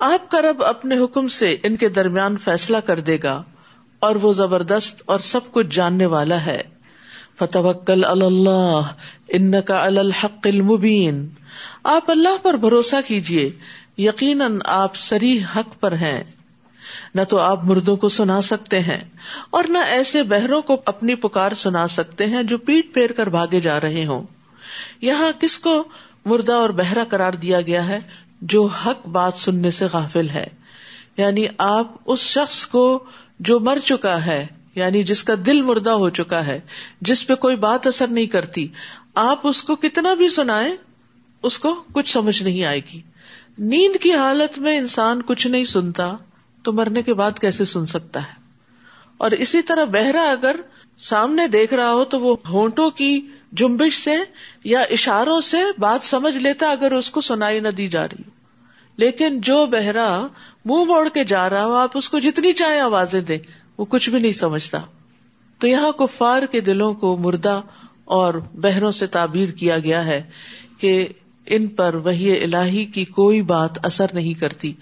آپ 0.00 0.30
کا 0.30 0.42
رب 0.42 0.64
اپنے 0.64 0.98
حکم 0.98 1.28
سے 1.28 1.56
ان 1.62 1.76
کے 1.76 1.88
درمیان 1.88 2.36
فیصلہ 2.36 2.76
کر 2.76 3.00
دے 3.00 3.18
گا 3.22 3.42
اور 4.00 4.16
وہ 4.16 4.32
زبردست 4.32 5.02
اور 5.06 5.18
سب 5.18 5.40
کچھ 5.50 5.66
جاننے 5.70 6.06
والا 6.06 6.46
ہے۔ 6.46 6.62
فتوکل 7.40 8.04
اللہ 8.04 8.80
ان 9.28 9.60
کا 9.62 9.84
الحق 9.84 10.46
المبین۔ 10.46 11.26
آپ 11.84 12.10
اللہ 12.10 12.42
پر 12.42 12.54
بھروسہ 12.54 12.96
کیجیے 13.06 13.50
یقیناً 13.98 14.58
آپ 14.64 14.96
سری 14.96 15.38
حق 15.56 15.80
پر 15.80 15.92
ہیں۔ 15.92 16.22
نہ 17.14 17.20
تو 17.28 17.38
آپ 17.38 17.64
مردوں 17.64 17.96
کو 17.96 18.08
سنا 18.08 18.40
سکتے 18.40 18.80
ہیں، 18.80 19.00
اور 19.50 19.64
نہ 19.68 19.78
ایسے 19.78 20.22
بہروں 20.22 20.60
کو 20.62 20.76
اپنی 20.86 21.14
پکار 21.14 21.54
سنا 21.54 21.86
سکتے 21.88 22.26
ہیں 22.26 22.42
جو 22.42 22.58
پیٹ 22.58 22.94
پھیر 22.94 23.12
کر 23.12 23.26
بھاگے 23.26 23.60
جا 23.60 23.80
رہے 23.80 24.06
ہوں۔ 24.06 24.22
یہاں 25.00 25.30
کس 25.40 25.58
کو 25.58 25.82
مردہ 26.24 26.52
اور 26.52 26.70
بہرا 26.70 27.04
قرار 27.08 27.32
دیا 27.32 27.60
گیا 27.60 27.86
ہے 27.86 28.00
جو 28.42 28.64
حق 28.66 29.06
بات 29.08 29.34
سننے 29.34 29.70
سے 29.70 29.86
غافل 29.92 30.28
ہے؟ 30.30 30.46
یعنی 31.16 31.46
آپ 31.58 31.92
اس 32.06 32.20
شخص 32.20 32.66
کو 32.66 33.04
جو 33.40 33.60
مر 33.60 33.78
چکا 33.84 34.24
ہے۔ 34.26 34.46
یعنی 34.74 35.02
جس 35.02 35.24
کا 35.24 35.34
دل 35.46 35.62
مردہ 35.62 35.90
ہو 35.90 36.10
چکا 36.10 36.46
ہے، 36.46 36.60
جس 37.00 37.26
پہ 37.26 37.34
کوئی 37.34 37.56
بات 37.56 37.86
اثر 37.86 38.06
نہیں 38.06 38.26
کرتی، 38.26 38.68
آپ 39.14 39.46
اس 39.46 39.62
کو 39.62 39.76
کتنا 39.76 40.14
بھی 40.14 40.28
سنائے 40.28 40.76
اس 41.42 41.58
کو 41.58 41.82
کچھ 41.92 42.12
سمجھ 42.12 42.42
نہیں 42.42 42.64
آئے 42.64 42.80
گی۔ 42.92 43.00
نیند 43.58 43.96
کی 43.96 44.14
حالت 44.14 44.58
میں 44.58 44.78
انسان 44.78 45.22
کچھ 45.22 45.46
نہیں 45.46 45.64
سنتا، 45.64 46.16
تو 46.62 46.72
مرنے 46.72 47.02
کے 47.02 47.14
بعد 47.14 47.38
کیسے 47.38 47.64
سن 47.64 47.86
سکتا 47.86 48.20
ہے؟ 48.22 48.40
اور 49.16 49.30
اسی 49.30 49.62
طرح 49.62 49.84
بہرا 49.84 50.22
اگر 50.22 50.56
سامنے 50.98 51.48
دیکھ 51.48 51.74
رہا 51.74 51.92
ہو 51.92 52.04
تو 52.04 52.20
وہ 52.20 52.36
ہونٹوں 52.48 52.90
کی 52.90 53.20
جمبش 53.52 53.98
سے 53.98 54.16
یا 54.64 54.80
اشاروں 54.80 55.40
سے 55.40 55.56
بات 55.78 56.04
سمجھ 56.04 56.36
لیتا 56.38 56.70
اگر 56.70 56.92
اس 56.92 57.10
کو 57.10 57.20
سنائی 57.20 57.60
نہ 57.60 57.68
دی 57.68 57.88
جا 57.88 58.04
رہی 58.04 58.22
لیکن 58.96 59.40
جو 59.40 59.66
بہرا 59.66 60.26
منہ 60.64 60.84
موڑ 60.84 61.08
کے 61.08 61.24
جا 61.24 61.50
رہا 61.50 61.64
ہو، 61.64 61.74
آپ 61.74 61.90
اس 61.94 62.08
کو 62.08 62.18
جتنی 62.18 62.52
چاہے 62.52 62.80
آوازیں 62.80 63.20
دیں۔ 63.20 63.38
وہ 63.80 63.84
کچھ 63.88 64.10
بھی 64.10 64.18
نہیں 64.18 64.32
سمجھتا۔ 64.32 64.78
تو 65.58 65.66
یہاں 65.66 65.92
کفار 65.92 66.42
کے 66.42 66.60
دلوں 66.60 66.94
کو 66.94 67.16
مردہ 67.16 67.60
اور 68.04 68.34
بہروں 68.34 68.90
سے 68.90 69.06
تعبیر 69.06 69.48
کیا 69.48 69.78
گیا 69.78 70.04
ہے 70.04 70.22
کہ 70.78 71.08
ان 71.46 71.68
پر 71.68 71.94
وہی 71.94 72.42
الہی 72.42 72.84
کی 72.84 73.04
کوئی 73.04 73.42
بات 73.42 73.70
اثر 73.82 74.06
نہیں 74.12 74.34
کرتی۔ 74.34 74.72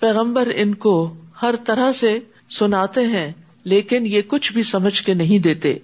پیغمبر 0.00 0.48
ان 0.54 0.74
کو 0.74 1.14
ہر 1.42 1.54
طرح 1.66 1.92
سے 1.92 2.18
سناتے 2.50 3.00
ہیں، 3.00 3.32
لیکن 3.64 4.06
یہ 4.06 4.22
کچھ 4.28 4.52
بھی 4.52 4.62
سمجھ 4.62 5.02
کے 5.02 5.14
نہیں 5.14 5.38
دیتے۔ 5.38 5.76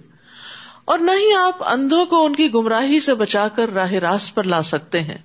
اور 0.85 0.99
نہ 0.99 1.11
ہی 1.11 1.35
آپ 1.35 1.63
اندھوں 1.67 2.05
کو 2.05 2.25
ان 2.25 2.35
کی 2.35 2.53
گمراہی 2.53 2.99
سے 2.99 3.13
بچا 3.13 3.47
کر 3.47 3.73
راہ 3.73 3.91
راست 3.91 4.35
پر 4.35 4.43
لا 4.43 4.61
سکتے 4.61 5.01
ہیں۔ 5.01 5.17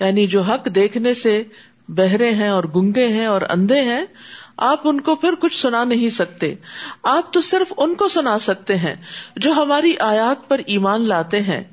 یعنی 0.00 0.26
جو 0.26 0.42
حق 0.42 0.68
دیکھنے 0.74 1.14
سے 1.14 1.42
بہرے 1.88 2.30
ہیں 2.30 2.48
اور 2.48 2.64
گنگے 2.64 3.08
ہیں 3.08 3.26
اور 3.26 3.42
اندھے 3.50 3.80
ہیں 3.80 4.04
آپ 4.58 4.80
ان 4.84 5.00
کو 5.00 5.14
پھر 5.14 5.34
کچھ 5.40 5.60
سنا 5.60 5.84
نہیں 5.84 6.08
سکتے۔ 6.08 6.54
آپ 7.02 7.32
تو 7.32 7.40
صرف 7.40 7.72
ان 7.76 7.94
کو 7.94 8.08
سنا 8.08 8.38
سکتے 8.38 8.76
ہیں 8.76 8.94
جو 9.36 9.52
ہماری 9.52 9.92
آیات 10.00 10.48
پر 10.48 10.60
ایمان 10.66 11.08
لاتے 11.08 11.42
ہیں۔ 11.42 11.64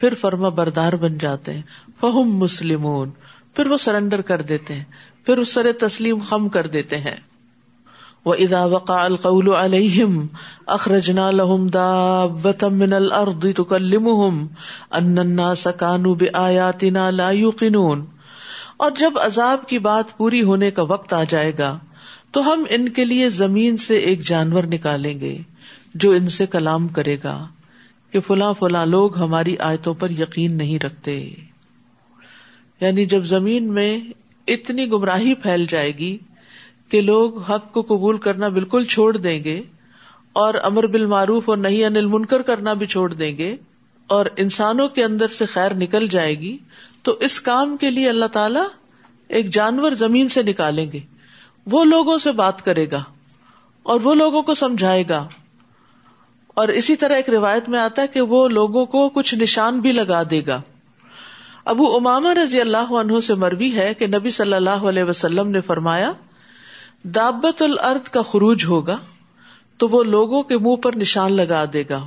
پھر 0.00 0.14
فرما 0.14 0.48
بردار 0.48 0.92
بن 0.92 1.18
جاتے 1.18 1.54
ہیں۔ 1.54 1.62
فہم 2.00 2.36
مسلمون۔ 2.36 3.10
پھر 3.54 3.66
وہ 3.66 3.76
سرینڈر 3.76 4.20
کر 4.20 4.42
دیتے 4.42 4.74
ہیں۔ 4.74 4.84
پھر 5.26 5.38
اس 5.38 5.48
سر 5.48 5.72
تسلیم 5.72 6.18
خم 6.28 6.48
کر 6.48 6.66
دیتے 6.66 6.96
ہیں۔ 6.96 7.16
وہ 8.24 8.34
ادا 8.34 8.64
وقا 8.64 9.04
القول 9.04 9.54
علیہم 9.54 10.26
اخرجنا 10.66 11.30
لہم 11.30 11.68
دابتا 11.68 12.68
من 12.68 12.92
الارض 12.92 13.46
تکلمہم 13.56 14.46
ان 14.90 15.18
الناس 15.18 15.68
کانو 15.76 16.14
بآیاتنا 16.14 17.10
لا 17.10 17.30
یوقنون 17.30 18.06
اور 18.76 18.90
جب 18.98 19.12
عذاب 19.20 19.68
کی 19.68 19.78
بات 19.78 20.16
پوری 20.16 20.42
ہونے 20.42 20.70
کا 20.70 20.82
وقت 20.82 21.12
آ 21.12 21.24
جائے 21.24 21.52
گا 21.58 21.78
تو 22.30 22.52
ہم 22.52 22.64
ان 22.70 22.88
کے 22.88 23.04
لیے 23.04 23.30
زمین 23.30 23.76
سے 23.76 23.96
ایک 23.96 24.20
جانور 24.20 24.64
نکالیں 24.64 25.20
گے 25.20 25.38
جو 25.94 26.10
ان 26.10 26.28
سے 26.28 26.46
کلام 26.46 26.88
کرے 26.88 27.16
گا 27.24 27.46
کہ 28.10 28.20
فلاں 28.20 28.52
فلاں 28.52 28.86
لوگ 28.86 29.18
ہماری 29.18 29.56
آیتوں 29.58 29.94
پر 29.94 30.10
یقین 30.10 30.56
نہیں 30.56 30.84
رکھتے۔ 30.84 31.34
یعنی 32.80 33.06
جب 33.06 33.24
زمین 33.24 33.72
میں 33.72 34.00
اتنی 34.48 34.90
گمراہی 34.90 35.34
پھیل 35.34 35.66
جائے 35.68 35.98
گی 35.98 36.18
کہ 36.88 37.00
لوگ 37.00 37.38
حق 37.38 37.72
کو 37.72 37.82
قبول 37.82 38.18
کرنا 38.18 38.48
بالکل 38.48 38.84
چھوڑ 38.84 39.16
دیں 39.16 39.44
گے 39.44 39.62
اور 40.32 40.54
امر 40.62 40.86
بالمعروف 40.86 41.48
اور 41.48 41.56
نہیں 41.56 41.84
انل 41.84 42.06
منکر 42.06 42.42
کرنا 42.42 42.72
بھی 42.72 42.86
چھوڑ 42.86 43.14
دیں 43.14 43.38
گے 43.38 43.56
اور 44.06 44.26
انسانوں 44.36 44.88
کے 44.88 45.04
اندر 45.04 45.28
سے 45.28 45.46
خیر 45.46 45.74
نکل 45.74 46.06
جائے 46.08 46.38
گی، 46.38 46.58
تو 47.02 47.16
اس 47.20 47.40
کام 47.40 47.76
کے 47.76 47.90
لیے 47.90 48.08
اللہ 48.08 48.26
تعالی 48.26 48.60
ایک 49.28 49.50
جانور 49.50 49.92
زمین 49.92 50.28
سے 50.28 50.42
نکالیں 50.42 50.92
گے۔ 50.92 51.00
وہ 51.66 51.84
لوگوں 51.84 52.18
سے 52.18 52.32
بات 52.32 52.64
کرے 52.64 52.90
گا 52.90 53.02
اور 53.82 54.00
وہ 54.02 54.14
لوگوں 54.14 54.42
کو 54.42 54.54
سمجھائے 54.54 55.08
گا۔ 55.08 55.28
اور 56.46 56.68
اسی 56.68 56.96
طرح 56.96 57.14
ایک 57.14 57.30
روایت 57.30 57.68
میں 57.68 57.78
آتا 57.78 58.02
ہے 58.02 58.06
کہ 58.06 58.20
وہ 58.20 58.48
لوگوں 58.48 58.86
کو 58.86 59.08
کچھ 59.08 59.34
نشان 59.34 59.80
بھی 59.80 59.92
لگا 59.92 60.22
دے 60.30 60.46
گا۔ 60.46 60.60
ابو 61.64 61.96
اماما 61.96 62.34
رضی 62.34 62.60
اللہ 62.60 62.92
عنہ 62.92 63.20
سے 63.20 63.34
مروی 63.34 63.76
ہے 63.76 63.94
کہ 63.94 64.06
نبی 64.06 64.30
صلی 64.30 64.54
اللہ 64.54 64.70
علیہ 64.70 65.04
وسلم 65.04 65.48
نے 65.48 65.60
فرمایا، 65.60 66.12
دابت 67.04 67.62
الارض 67.62 68.10
کا 68.10 68.22
خروج 68.22 68.64
ہوگا 68.64 68.98
تو 69.76 69.88
وہ 69.88 70.04
لوگوں 70.04 70.42
کے 70.42 70.58
منہ 70.58 70.76
پر 70.76 70.96
نشان 70.96 71.32
لگا 71.32 71.64
دے 71.72 71.84
گا 71.90 72.06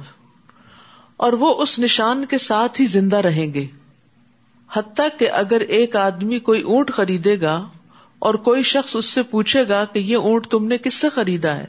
اور 1.18 1.34
وہ 1.34 1.62
اس 1.62 1.80
نشان 1.80 2.26
کے 2.26 2.38
ساتھ 2.38 2.82
ہی 2.82 2.86
زندہ 2.86 3.18
رہیں 3.18 3.54
گے۔ 3.54 3.68
حتیٰ 4.74 5.08
کہ 5.20 5.30
اگر 5.32 5.60
ایک 5.60 5.96
آدمی 5.96 6.40
کوئی 6.40 6.62
اونٹ 6.62 6.94
خریدے 6.94 7.42
گا 7.42 7.64
اور 8.24 8.34
کوئی 8.34 8.64
شخص 8.64 8.96
اس 8.96 9.06
سے 9.06 9.24
پوچھے 9.24 9.68
گا 9.68 9.86
کہ 9.86 10.00
یہ 10.00 10.18
اونٹ 10.18 10.48
تم 10.48 10.68
نے 10.68 10.78
کس 10.78 10.94
سے 10.94 11.10
خریدا 11.10 11.58
ہے، 11.58 11.66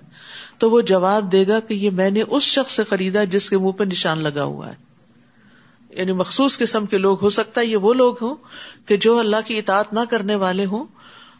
تو 0.59 0.71
وہ 0.71 0.81
جواب 0.81 1.33
دے 1.33 1.47
گا 1.49 1.61
کہ 1.61 1.75
یہ 1.75 1.90
میں 1.90 2.11
نے 2.11 2.23
اس 2.31 2.43
شخص 2.43 2.73
سے 2.73 2.85
خریدا 2.85 3.25
جس 3.25 3.51
کے 3.51 3.59
منہ 3.59 3.71
پہ 3.71 3.85
نشان 3.85 4.19
لگا 4.23 4.45
ہوا 4.45 4.69
ہے۔ 4.69 4.75
یعنی 5.90 6.12
مخصوص 6.12 6.59
قسم 6.59 6.87
کے 6.87 6.99
لوگ، 6.99 7.23
ہو 7.23 7.31
سکتا 7.31 7.61
ہے 7.61 7.67
یہ 7.67 7.77
وہ 7.77 7.95
لوگ 7.95 8.14
ہوں 8.23 8.35
کہ 8.87 8.97
جو 8.97 9.19
اللہ 9.19 9.37
کی 9.47 9.59
اطاعت 9.59 9.93
نہ 9.93 10.01
کرنے 10.11 10.35
والے 10.35 10.64
ہوں، 10.64 10.85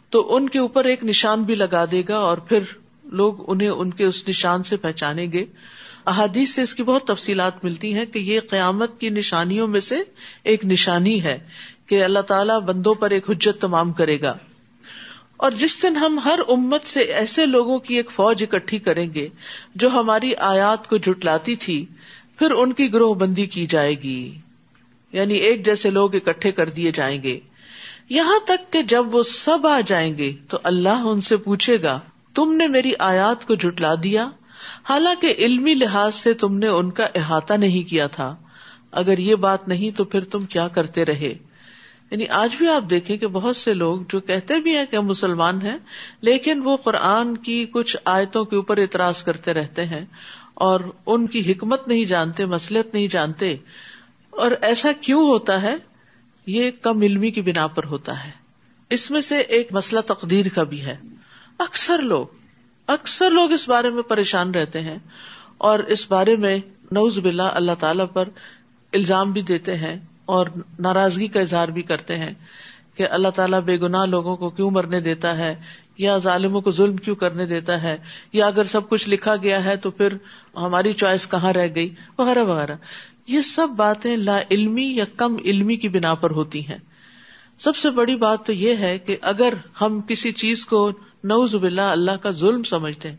تو 0.09 0.35
ان 0.35 0.49
کے 0.49 0.59
اوپر 0.59 0.85
ایک 0.85 1.03
نشان 1.03 1.43
بھی 1.43 1.55
لگا 1.55 1.85
دے 1.91 2.03
گا 2.09 2.17
اور 2.17 2.37
پھر 2.37 2.59
لوگ 3.03 3.33
انہیں 3.47 3.69
ان 3.69 3.93
کے 3.93 4.03
اس 4.03 4.29
نشان 4.29 4.63
سے 4.63 4.77
پہچانیں 4.77 5.31
گے۔ 5.31 5.45
احادیث 6.05 6.49
سے 6.49 6.61
اس 6.61 6.75
کی 6.75 6.83
بہت 6.83 7.03
تفصیلات 7.03 7.63
ملتی 7.63 7.93
ہیں 7.93 8.05
کہ 8.05 8.19
یہ 8.19 8.39
قیامت 8.49 8.99
کی 8.99 9.09
نشانیوں 9.09 9.67
میں 9.67 9.79
سے 9.79 9.95
ایک 10.43 10.65
نشانی 10.65 11.23
ہے 11.23 11.39
کہ 11.85 12.03
اللہ 12.03 12.19
تعالیٰ 12.19 12.61
بندوں 12.61 12.93
پر 12.93 13.09
ایک 13.09 13.29
حجت 13.29 13.61
تمام 13.61 13.91
کرے 13.93 14.21
گا۔ 14.21 14.37
اور 15.37 15.51
جس 15.51 15.83
دن 15.83 15.97
ہم 15.97 16.19
ہر 16.25 16.39
امت 16.47 16.83
سے 16.83 16.99
ایسے 16.99 17.45
لوگوں 17.45 17.79
کی 17.79 17.95
ایک 17.95 18.11
فوج 18.11 18.43
اکٹھی 18.43 18.79
کریں 18.79 19.13
گے 19.13 19.27
جو 19.75 19.89
ہماری 19.89 20.35
آیات 20.35 20.89
کو 20.89 20.97
جٹلاتی 20.97 21.55
تھی، 21.55 21.85
پھر 22.39 22.51
ان 22.51 22.73
کی 22.73 22.93
گروہ 22.93 23.13
بندی 23.13 23.45
کی 23.45 23.65
جائے 23.65 23.93
گی۔ 23.93 24.37
یعنی 25.11 25.33
ایک 25.33 25.65
جیسے 25.65 25.89
لوگ 25.89 26.15
اکٹھے 26.15 26.51
کر 26.51 26.69
دیے 26.69 26.91
جائیں 26.91 27.23
گے۔ 27.23 27.39
یہاں 28.09 28.39
تک 28.45 28.73
کہ 28.73 28.81
جب 28.81 29.15
وہ 29.15 29.23
سب 29.23 29.67
آ 29.67 29.81
جائیں 29.85 30.17
گے 30.17 30.33
تو 30.49 30.57
اللہ 30.63 30.89
ان 30.89 31.21
سے 31.21 31.37
پوچھے 31.37 31.81
گا، 31.81 31.99
تم 32.33 32.55
نے 32.55 32.67
میری 32.67 32.91
آیات 32.99 33.47
کو 33.47 33.55
جٹلا 33.55 33.95
دیا؟ 34.03 34.29
حالانکہ 34.89 35.33
علمی 35.37 35.73
لحاظ 35.73 36.15
سے 36.15 36.33
تم 36.33 36.57
نے 36.57 36.67
ان 36.67 36.91
کا 36.91 37.07
احاطہ 37.15 37.53
نہیں 37.53 37.89
کیا 37.89 38.07
تھا۔ 38.07 38.35
اگر 38.91 39.17
یہ 39.17 39.35
بات 39.35 39.67
نہیں 39.67 39.97
تو 39.97 40.03
پھر 40.03 40.23
تم 40.23 40.45
کیا 40.45 40.67
کرتے 40.67 41.05
رہے؟ 41.05 41.33
یعنی 42.11 42.27
آج 42.27 42.55
بھی 42.57 42.67
آپ 42.67 42.83
دیکھیں 42.89 43.17
کہ 43.17 43.27
بہت 43.27 43.55
سے 43.55 43.73
لوگ 43.73 44.01
جو 44.09 44.19
کہتے 44.19 44.59
بھی 44.59 44.77
ہیں 44.77 44.85
کہ 44.85 44.95
ہم 44.95 45.05
مسلمان 45.05 45.61
ہیں، 45.61 45.77
لیکن 46.21 46.61
وہ 46.63 46.77
قرآن 46.77 47.37
کی 47.37 47.65
کچھ 47.71 47.97
آیتوں 48.05 48.45
کے 48.45 48.55
اوپر 48.55 48.77
اعتراض 48.77 49.23
کرتے 49.23 49.53
رہتے 49.53 49.85
ہیں 49.85 50.05
اور 50.53 50.79
ان 51.05 51.27
کی 51.27 51.51
حکمت 51.51 51.87
نہیں 51.87 52.05
جانتے 52.05 52.45
مسلط 52.45 52.93
نہیں 52.93 53.07
جانتے۔ 53.07 53.55
اور 54.29 54.51
ایسا 54.61 54.91
کیوں 55.01 55.27
ہوتا 55.27 55.61
ہے؟ 55.61 55.75
یہ 56.45 56.71
کم 56.81 57.01
علمی 57.01 57.31
کی 57.31 57.41
بنا 57.41 57.67
پر 57.67 57.83
ہوتا 57.83 58.23
ہے۔ 58.23 58.31
اس 58.89 59.11
میں 59.11 59.21
سے 59.21 59.37
ایک 59.37 59.67
مسئلہ 59.71 59.99
تقدیر 59.99 60.45
کا 60.53 60.63
بھی 60.63 60.81
ہے۔ 60.81 60.97
اکثر 61.57 62.01
لوگ 62.01 62.25
اکثر 62.87 63.31
لوگ 63.31 63.51
اس 63.51 63.69
بارے 63.69 63.89
میں 63.89 64.03
پریشان 64.03 64.51
رہتے 64.51 64.81
ہیں 64.81 64.97
اور 65.57 65.79
اس 65.79 66.11
بارے 66.11 66.35
میں 66.35 66.57
نوز 66.91 67.19
بلا 67.19 67.49
اللہ 67.53 67.71
تعالی 67.79 68.03
پر 68.13 68.29
الزام 68.93 69.31
بھی 69.31 69.41
دیتے 69.41 69.75
ہیں۔ 69.75 69.99
اور 70.25 70.47
ناراضگی 70.79 71.27
کا 71.27 71.39
اظہار 71.39 71.67
بھی 71.67 71.81
کرتے 71.81 72.17
ہیں 72.17 72.33
کہ 72.95 73.07
اللہ 73.09 73.27
تعالیٰ 73.27 73.61
بے 73.61 73.77
گناہ 73.77 74.05
لوگوں 74.05 74.35
کو 74.37 74.49
کیوں 74.49 74.71
مرنے 74.71 74.99
دیتا 74.99 75.37
ہے 75.37 75.55
یا 75.97 76.17
ظالموں 76.17 76.61
کو 76.61 76.71
ظلم 76.71 76.95
کیوں 76.95 77.15
کرنے 77.15 77.45
دیتا 77.45 77.83
ہے 77.83 77.97
یا 78.33 78.47
اگر 78.47 78.63
سب 78.63 78.89
کچھ 78.89 79.09
لکھا 79.09 79.35
گیا 79.35 79.63
ہے 79.65 79.75
تو 79.77 79.91
پھر 79.91 80.13
ہماری 80.55 80.93
چوائس 80.93 81.29
کہاں 81.29 81.53
رہ 81.53 81.67
گئی؟ 81.75 81.93
وغیرہ 82.17 82.43
وغیرہ۔ 82.43 82.75
یہ 83.27 83.41
سب 83.41 83.67
باتیں 83.75 84.17
لا 84.17 84.39
علمی 84.51 84.87
یا 84.95 85.05
کم 85.17 85.35
علمی 85.45 85.75
کی 85.75 85.89
بنا 85.89 86.13
پر 86.13 86.31
ہوتی 86.31 86.67
ہیں۔ 86.67 86.77
سب 87.57 87.75
سے 87.75 87.89
بڑی 87.89 88.15
بات 88.15 88.45
تو 88.45 88.53
یہ 88.53 88.75
ہے 88.75 88.97
کہ 88.97 89.17
اگر 89.21 89.53
ہم 89.81 90.01
کسی 90.01 90.31
چیز 90.31 90.65
کو 90.65 90.91
نوز 91.23 91.55
باللہ 91.55 91.81
اللہ 91.81 92.11
کا 92.11 92.31
ظلم 92.31 92.63
سمجھتے 92.63 93.09
ہیں، 93.09 93.17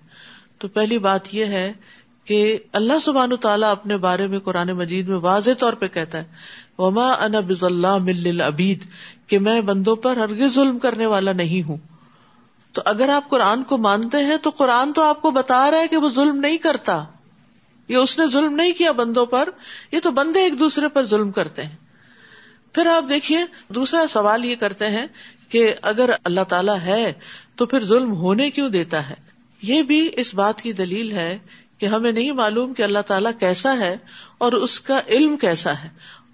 تو 0.58 0.68
پہلی 0.68 0.98
بات 0.98 1.34
یہ 1.34 1.44
ہے 1.44 1.72
کہ 2.26 2.58
اللہ 2.72 2.98
سبحان 2.98 3.36
تعالیٰ 3.36 3.70
اپنے 3.70 3.96
بارے 3.96 4.26
میں 4.26 4.38
قرآن 4.38 4.68
مجید 4.68 5.08
میں 5.08 5.16
واضح 5.16 5.50
طور 5.58 5.72
پہ 5.72 5.88
کہتا 5.88 6.18
ہے، 6.18 6.24
وما 6.78 7.12
انا 7.12 7.40
بز 7.40 7.64
اللہ 7.64 7.96
مل 7.96 8.40
ابید 8.40 8.84
کہ 9.26 9.38
میں 9.38 9.60
بندوں 9.60 9.96
پر 9.96 10.16
ہرگز 10.16 10.54
ظلم 10.54 10.78
کرنے 10.78 11.06
والا 11.06 11.32
نہیں 11.32 11.68
ہوں۔ 11.68 11.76
تو 12.72 12.82
اگر 12.84 13.08
آپ 13.08 13.30
قرآن 13.30 13.64
کو 13.64 13.78
مانتے 13.78 14.18
ہیں 14.18 14.36
تو 14.36 14.50
قرآن 14.50 14.92
تو 14.92 15.02
آپ 15.02 15.22
کو 15.22 15.30
بتا 15.30 15.70
رہا 15.70 15.78
ہے 15.78 15.88
کہ 15.88 15.96
وہ 15.96 16.08
ظلم 16.08 16.36
نہیں 16.36 16.56
کرتا۔ 16.56 17.04
یہ 17.88 17.96
اس 17.96 18.18
نے 18.18 18.26
ظلم 18.26 18.54
نہیں 18.54 18.72
کیا 18.72 18.92
بندوں 18.92 19.26
پر، 19.26 19.48
یہ 19.92 20.00
تو 20.00 20.10
بندے 20.10 20.40
ایک 20.40 20.58
دوسرے 20.58 20.88
پر 20.88 21.04
ظلم 21.04 21.30
کرتے 21.30 21.62
ہیں۔ 21.62 21.76
پھر 22.72 22.86
آپ 22.86 23.04
دیکھیے، 23.08 23.38
دوسرا 23.68 24.06
سوال 24.06 24.44
یہ 24.44 24.56
کرتے 24.56 24.86
ہیں 24.86 25.06
کہ 25.48 25.74
اگر 25.82 26.10
اللہ 26.24 26.44
تعالیٰ 26.48 26.78
ہے 26.78 27.12
تو 27.54 27.66
پھر 27.66 27.84
ظلم 27.84 28.12
ہونے 28.12 28.50
کیوں 28.50 28.68
دیتا 28.68 29.10
ہے؟ 29.10 29.14
یہ 29.62 29.82
بھی 29.82 30.10
اس 30.16 30.34
بات 30.34 30.62
کی 30.62 30.72
دلیل 30.72 31.12
ہے 31.12 31.38
کہ 31.78 31.86
ہمیں 31.86 32.12
نہیں 32.12 32.32
معلوم 32.32 32.74
کہ 32.74 32.82
اللہ 32.82 32.98
تعالیٰ 33.06 33.30
کیسا 33.40 33.76
ہے 33.78 33.96
اور 34.38 34.52
اس 34.52 34.80
کا 34.80 35.00
علم 35.08 35.36
کیسا 35.36 35.72
ہے 35.72 35.88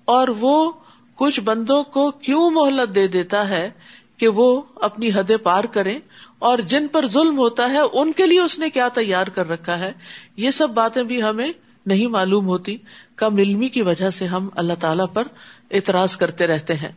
اور 0.04 0.28
وہ 0.28 0.72
کچھ 1.14 1.40
بندوں 1.40 1.82
کو 1.82 2.10
کیوں 2.10 2.50
مہلت 2.50 2.94
دے 2.94 3.06
دیتا 3.06 3.48
ہے 3.48 3.70
کہ 4.16 4.28
وہ 4.28 4.62
اپنی 4.74 5.10
حدیں 5.14 5.36
پار 5.36 5.64
کریں 5.64 5.98
اور 6.38 6.58
جن 6.58 6.86
پر 6.86 7.08
ظلم 7.08 7.38
ہوتا 7.38 7.70
ہے 7.70 7.78
ان 7.92 8.12
کے 8.12 8.26
لیے 8.26 8.40
اس 8.40 8.58
نے 8.58 8.70
کیا 8.70 8.88
تیار 8.88 9.26
کر 9.26 9.48
رکھا 9.48 9.78
ہے؟ 9.78 9.92
یہ 10.36 10.50
سب 10.50 10.70
باتیں 10.70 11.02
بھی 11.02 11.22
ہمیں 11.22 11.52
نہیں 11.86 12.06
معلوم 12.06 12.46
ہوتی۔ 12.46 12.76
کم 13.16 13.36
علمی 13.36 13.68
کی 13.68 13.82
وجہ 13.82 14.10
سے 14.10 14.26
ہم 14.26 14.48
اللہ 14.54 14.72
تعالی 14.80 15.02
پر 15.14 15.22
اعتراض 15.70 16.16
کرتے 16.16 16.46
رہتے 16.46 16.74
ہیں۔ 16.74 16.92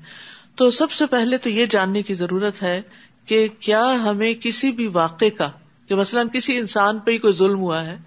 تو 0.55 0.71
سب 0.71 0.91
سے 0.91 1.05
پہلے 1.05 1.37
تو 1.37 1.49
یہ 1.49 1.65
جاننے 1.65 2.01
کی 2.01 2.13
ضرورت 2.13 2.63
ہے 2.63 2.81
کہ 3.25 3.47
کیا 3.59 3.93
ہمیں 4.03 4.33
کسی 4.33 4.71
بھی 4.71 4.87
واقع 4.87 5.25
کا، 5.37 5.51
کہ 5.87 5.95
مثلاً 5.95 6.27
کسی 6.33 6.57
انسان 6.57 6.99
پہ 6.99 7.11
ہی 7.11 7.17
کوئی 7.17 7.33
ظلم 7.33 7.59
ہوا 7.59 7.85
ہے 7.85 7.97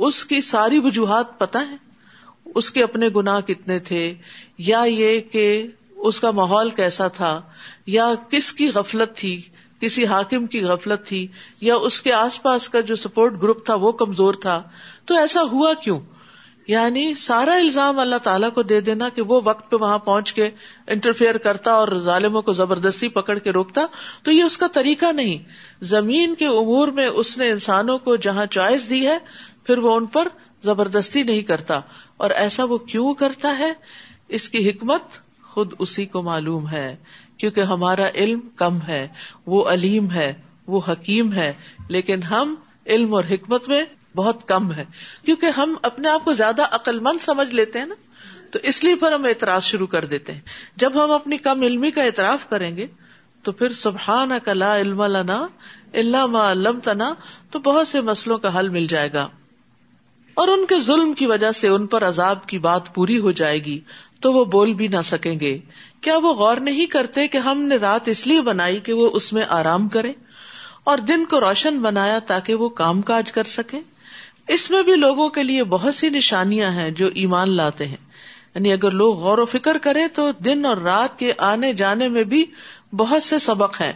اس 0.00 0.24
کی 0.24 0.40
ساری 0.40 0.78
وجوہات 0.78 1.38
پتہ 1.38 1.58
ہے؟ 1.58 1.76
اس 2.54 2.70
کے 2.70 2.82
اپنے 2.82 3.08
گناہ 3.16 3.40
کتنے 3.40 3.78
تھے؟ 3.78 4.14
یا 4.58 4.82
یہ 4.86 5.20
کہ 5.20 5.66
اس 5.96 6.20
کا 6.20 6.30
ماحول 6.30 6.70
کیسا 6.70 7.08
تھا؟ 7.08 7.40
یا 7.86 8.14
کس 8.30 8.52
کی 8.52 8.68
غفلت 8.68 9.16
تھی؟ 9.16 9.42
کسی 9.80 10.06
حاکم 10.06 10.46
کی 10.46 10.60
غفلت 10.60 11.06
تھی؟ 11.06 11.26
یا 11.60 11.74
اس 11.74 12.02
کے 12.02 12.12
آس 12.12 12.42
پاس 12.42 12.68
کا 12.68 12.80
جو 12.80 12.96
سپورٹ 12.96 13.42
گروپ 13.42 13.66
تھا 13.66 13.74
وہ 13.74 13.92
کمزور 13.92 14.34
تھا؟ 14.34 14.62
تو 15.04 15.14
ایسا 15.14 15.42
ہوا 15.42 15.74
کیوں؟ 15.74 16.00
یعنی 16.66 17.14
سارا 17.14 17.54
الزام 17.54 17.98
اللہ 17.98 18.16
تعالیٰ 18.16 18.52
کو 18.54 18.62
دے 18.62 18.80
دینا 18.80 19.08
کہ 19.08 19.22
وہ 19.22 19.40
وقت 19.44 19.70
پہ 19.70 19.76
وہاں 19.80 19.98
پہنچ 19.98 20.32
کے 20.32 20.50
انٹرفیئر 20.86 21.36
کرتا 21.36 21.72
اور 21.72 21.88
ظالموں 21.98 22.42
کو 22.42 22.52
زبردستی 22.52 23.08
پکڑ 23.08 23.38
کے 23.38 23.50
روکتا، 23.50 23.86
تو 24.22 24.30
یہ 24.30 24.42
اس 24.42 24.58
کا 24.58 24.66
طریقہ 24.66 25.12
نہیں۔ 25.12 25.38
زمین 25.80 26.34
کے 26.34 26.46
امور 26.46 26.88
میں 26.88 27.06
اس 27.06 27.38
نے 27.38 27.50
انسانوں 27.50 27.98
کو 27.98 28.16
جہاں 28.16 28.46
چوائس 28.46 28.90
دی 28.90 29.06
ہے 29.06 29.18
پھر 29.70 29.78
وہ 29.78 29.96
ان 29.96 30.06
پر 30.06 30.28
زبردستی 30.62 31.22
نہیں 31.22 31.42
کرتا۔ 31.42 31.80
اور 32.16 32.30
ایسا 32.30 32.64
وہ 32.64 32.78
کیوں 32.78 33.14
کرتا 33.14 33.58
ہے؟ 33.58 33.72
اس 34.28 34.48
کی 34.48 34.70
حکمت 34.70 35.02
خود 35.42 35.72
اسی 35.78 36.06
کو 36.06 36.22
معلوم 36.22 36.68
ہے، 36.68 36.96
کیونکہ 37.36 37.60
ہمارا 37.60 38.08
علم 38.14 38.40
کم 38.56 38.78
ہے، 38.88 39.08
وہ 39.46 39.68
علیم 39.68 40.10
ہے، 40.10 40.32
وہ 40.66 40.80
حکیم 40.88 41.32
ہے، 41.32 41.52
لیکن 41.88 42.22
ہم 42.22 42.54
علم 42.86 43.14
اور 43.14 43.24
حکمت 43.30 43.68
میں 43.68 43.84
بہت 44.16 44.48
کم 44.48 44.72
ہے 44.72 44.84
کیونکہ 45.24 45.46
ہم 45.56 45.74
اپنے 45.82 46.08
آپ 46.08 46.24
کو 46.24 46.32
زیادہ 46.32 46.62
عقل 46.62 46.98
مند 46.98 47.22
سمجھ 47.22 47.52
لیتے 47.52 47.78
ہیں 47.78 47.86
نا، 47.86 47.94
تو 48.50 48.58
اس 48.62 48.84
لیے 48.84 48.94
پھر 48.94 49.12
ہم 49.12 49.24
اعتراض 49.24 49.62
شروع 49.62 49.86
کر 49.86 50.04
دیتے 50.04 50.32
ہیں۔ 50.32 50.40
جب 50.76 51.04
ہم 51.04 51.10
اپنی 51.10 51.36
کم 51.36 51.62
علمی 51.62 51.90
کا 51.90 52.02
اعتراف 52.02 52.48
کریں 52.48 52.76
گے، 52.76 52.86
تو 53.42 53.52
پھر 53.52 53.72
سبحان 53.72 54.30
کا 54.44 54.52
لا 54.52 54.76
علم 54.76 55.02
لنا 55.02 55.46
اللہ 55.92 56.36
علم 56.36 56.80
تنا 56.80 57.14
تو 57.50 57.58
بہت 57.58 57.88
سے 57.88 58.00
مسئلوں 58.00 58.38
کا 58.38 58.58
حل 58.58 58.68
مل 58.68 58.86
جائے 58.86 59.12
گا۔ 59.12 59.28
اور 60.34 60.48
ان 60.48 60.66
کے 60.66 60.78
ظلم 60.78 61.12
کی 61.12 61.26
وجہ 61.26 61.52
سے 61.52 61.68
ان 61.68 61.86
پر 61.86 62.08
عذاب 62.08 62.46
کی 62.46 62.58
بات 62.58 62.94
پوری 62.94 63.18
ہو 63.18 63.30
جائے 63.30 63.64
گی، 63.64 63.80
تو 64.20 64.32
وہ 64.32 64.44
بول 64.44 64.74
بھی 64.74 64.88
نہ 64.88 65.00
سکیں 65.04 65.40
گے۔ 65.40 65.58
کیا 66.00 66.16
وہ 66.16 66.32
غور 66.34 66.56
نہیں 66.56 66.86
کرتے 66.86 67.28
کہ 67.28 67.38
ہم 67.38 67.62
نے 67.62 67.76
رات 67.76 68.08
اس 68.08 68.26
لیے 68.26 68.40
بنائی 68.40 68.78
کہ 68.78 68.92
وہ 68.92 69.10
اس 69.12 69.32
میں 69.32 69.42
آرام 69.48 69.88
کرے 69.88 70.12
اور 70.84 70.98
دن 70.98 71.24
کو 71.24 71.40
روشن 71.40 71.78
بنایا 71.78 72.18
تاکہ 72.18 72.54
وہ 72.54 72.68
کام 72.68 73.02
کاج 73.02 73.32
کر 73.32 73.44
سکے 73.44 73.80
اس 74.48 74.70
میں 74.70 74.82
بھی 74.82 74.96
لوگوں 74.96 75.28
کے 75.28 75.42
لیے 75.42 75.64
بہت 75.64 75.94
سی 75.94 76.08
نشانیاں 76.08 76.70
ہیں 76.70 76.90
جو 76.90 77.08
ایمان 77.14 77.50
لاتے 77.50 77.86
ہیں۔ 77.86 77.96
یعنی 78.54 78.72
اگر 78.72 78.90
لوگ 78.90 79.16
غور 79.18 79.38
و 79.38 79.44
فکر 79.44 79.78
کریں 79.78 80.06
تو 80.14 80.30
دن 80.32 80.64
اور 80.64 80.76
رات 80.76 81.18
کے 81.18 81.32
آنے 81.38 81.72
جانے 81.72 82.08
میں 82.08 82.24
بھی 82.24 82.44
بہت 82.96 83.22
سے 83.22 83.38
سبق 83.38 83.80
ہیں۔ 83.80 83.92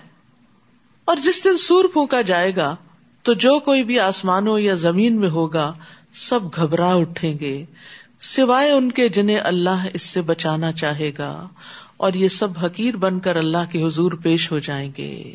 اور 1.05 1.17
جس 1.17 1.45
دن 1.45 1.57
سور 1.57 1.85
پھونکا 1.85 2.21
جائے 2.21 2.57
گا، 2.57 2.77
تو 3.23 3.35
جو 3.35 3.61
کوئی 3.61 3.85
بھی 3.85 4.01
آسمانوں 4.01 4.59
یا 4.59 4.75
زمین 4.75 5.21
میں 5.21 5.31
ہوگا 5.31 5.73
سب 6.15 6.41
گھبرا 6.57 6.95
اٹھیں 6.95 7.39
گے۔ 7.39 7.65
سوائے 8.21 8.71
ان 8.71 8.93
کے 8.93 9.09
جنہیں 9.09 9.41
اللہ 9.41 9.87
اس 9.95 10.03
سے 10.03 10.21
بچانا 10.23 10.73
چاہے 10.73 11.11
گا، 11.19 11.49
اور 11.97 12.13
یہ 12.13 12.29
سب 12.29 12.49
حقیر 12.65 12.97
بن 12.97 13.21
کر 13.21 13.37
اللہ 13.37 13.71
کے 13.73 13.83
حضور 13.83 14.13
پیش 14.13 14.53
ہو 14.53 14.59
جائیں 14.59 14.93
گے۔ 14.99 15.35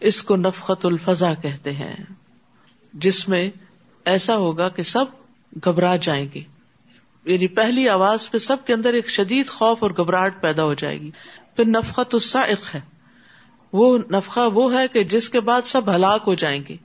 اس 0.00 0.22
کو 0.22 0.36
نفقت 0.36 0.86
الفضا 0.86 1.34
کہتے 1.34 1.72
ہیں، 1.72 1.96
جس 2.92 3.28
میں 3.28 3.50
ایسا 4.04 4.36
ہوگا 4.36 4.68
کہ 4.68 4.82
سب 4.82 5.04
گھبرا 5.64 5.96
جائیں 5.96 6.28
گے۔ 6.34 6.40
یعنی 7.24 7.46
پہلی 7.46 7.88
آواز 7.88 8.30
پہ 8.30 8.38
سب 8.38 8.56
کے 8.66 8.74
اندر 8.74 8.92
ایک 8.92 9.10
شدید 9.10 9.48
خوف 9.48 9.82
اور 9.82 9.90
گھبراہٹ 9.90 10.42
پیدا 10.42 10.64
ہو 10.64 10.74
جائے 10.74 11.00
گی۔ 11.00 11.10
پھر 11.56 11.64
نفقت 11.64 12.14
السائق 12.14 12.74
ہے۔ 12.74 12.80
وہ 13.72 13.98
نفقہ 14.10 14.48
وہ 14.54 14.74
ہے 14.74 14.88
کہ 14.88 15.04
جس 15.04 15.30
کے 15.30 15.40
بعد 15.40 15.62
سب 15.64 15.94
ہلاک 15.94 16.22
ہو 16.26 16.34
جائیں 16.34 16.62
گے، 16.68 16.76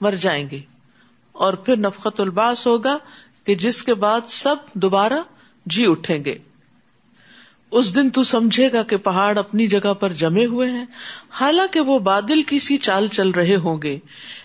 مر 0.00 0.14
جائیں 0.14 0.50
گے۔ 0.50 0.60
اور 1.32 1.54
پھر 1.54 1.76
نفقت 1.76 2.20
الباس 2.20 2.66
ہوگا 2.66 2.98
کہ 3.44 3.54
جس 3.54 3.82
کے 3.82 3.94
بعد 3.94 4.20
سب 4.28 4.56
دوبارہ 4.74 5.18
جی 5.66 5.86
اٹھیں 5.86 6.24
گے۔ 6.24 6.34
اس 7.70 7.94
دن 7.94 8.10
تو 8.10 8.22
سمجھے 8.22 8.72
گا 8.72 8.82
کہ 8.82 8.96
پہاڑ 8.96 9.38
اپنی 9.38 9.66
جگہ 9.66 9.94
پر 9.94 10.12
جمے 10.12 10.46
ہوئے 10.46 10.70
ہیں۔ 10.70 10.84
حالانکہ 11.40 11.80
وہ 11.80 11.98
بادل 11.98 12.42
کی 12.42 12.58
سی 12.58 12.76
چال 12.76 13.08
چل 13.08 13.30
رہے 13.30 13.56
ہوں 13.56 13.82
گے۔ 13.82 13.98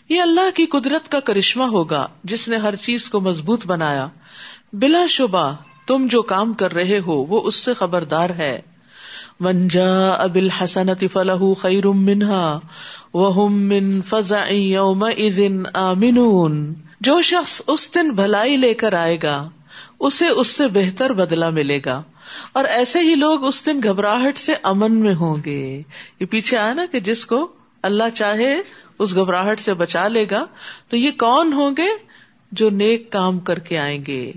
یہ 0.10 0.22
اللہ 0.22 0.56
کی 0.56 0.66
قدرت 0.66 1.12
کا 1.12 1.20
کرشمہ 1.20 1.64
ہوگا 1.64 2.08
جس 2.24 2.48
نے 2.48 2.58
ہر 2.58 2.76
چیز 2.76 3.10
کو 3.10 3.20
مضبوط 3.20 3.68
بنایا۔ 3.68 4.08
بلا 4.74 5.06
شبہ 5.10 5.56
تم 5.88 6.08
جو 6.10 6.22
کام 6.22 6.54
کر 6.54 6.74
رہے 6.74 7.00
ہو 7.00 7.14
وہ 7.14 7.42
اس 7.42 7.56
سے 7.56 7.74
خبردار 7.74 8.30
ہے۔ 8.30 8.62
منجا 9.40 10.10
ابل 10.10 10.50
حسنت 10.50 11.04
فلاح 11.14 11.54
خیر 11.60 11.88
منہا 11.88 12.60
وہ 13.14 13.50
من 13.50 14.02
فضا 14.02 14.54
یوم 14.54 15.06
آمنون۔ 15.74 16.74
جو 17.02 17.22
شخص 17.22 17.62
اس 17.68 17.96
دن 17.96 18.10
بھلائی 18.10 18.58
لے 18.58 18.74
کر 18.74 18.94
آئے 18.94 19.18
گا، 19.24 19.50
اسے 20.00 20.28
اس 20.28 20.48
سے 20.48 20.68
بہتر 20.68 21.14
بدلا 21.14 21.50
ملے 21.50 21.80
گا۔ 21.86 22.04
اور 22.54 22.66
ایسے 22.66 23.00
ہی 23.00 23.16
لوگ 23.16 23.46
اس 23.46 23.66
دن 23.66 23.80
گھبراہٹ 23.84 24.38
سے 24.38 24.54
امن 24.64 24.96
میں 24.96 25.16
ہوں 25.16 25.38
گے۔ 25.46 25.82
یہ 26.20 26.26
پیچھے 26.26 26.58
آیا 26.58 26.74
نا 26.74 26.86
کہ 26.92 27.00
جس 27.00 27.26
کو 27.26 27.48
اللہ 27.82 28.04
چاہے 28.16 28.62
اس 29.00 29.16
گھبراہٹ 29.16 29.60
سے 29.60 29.74
بچا 29.74 30.08
لے 30.08 30.26
گا۔ 30.32 30.46
تو 30.90 30.98
یہ 30.98 31.12
کون 31.12 31.54
ہوں 31.54 31.72
گے 31.78 31.88
جو 32.52 32.70
نیک 32.70 33.12
کام 33.12 33.40
کر 33.40 33.60
کے 33.60 33.78
آئیں 33.78 34.06
گے؟ 34.08 34.32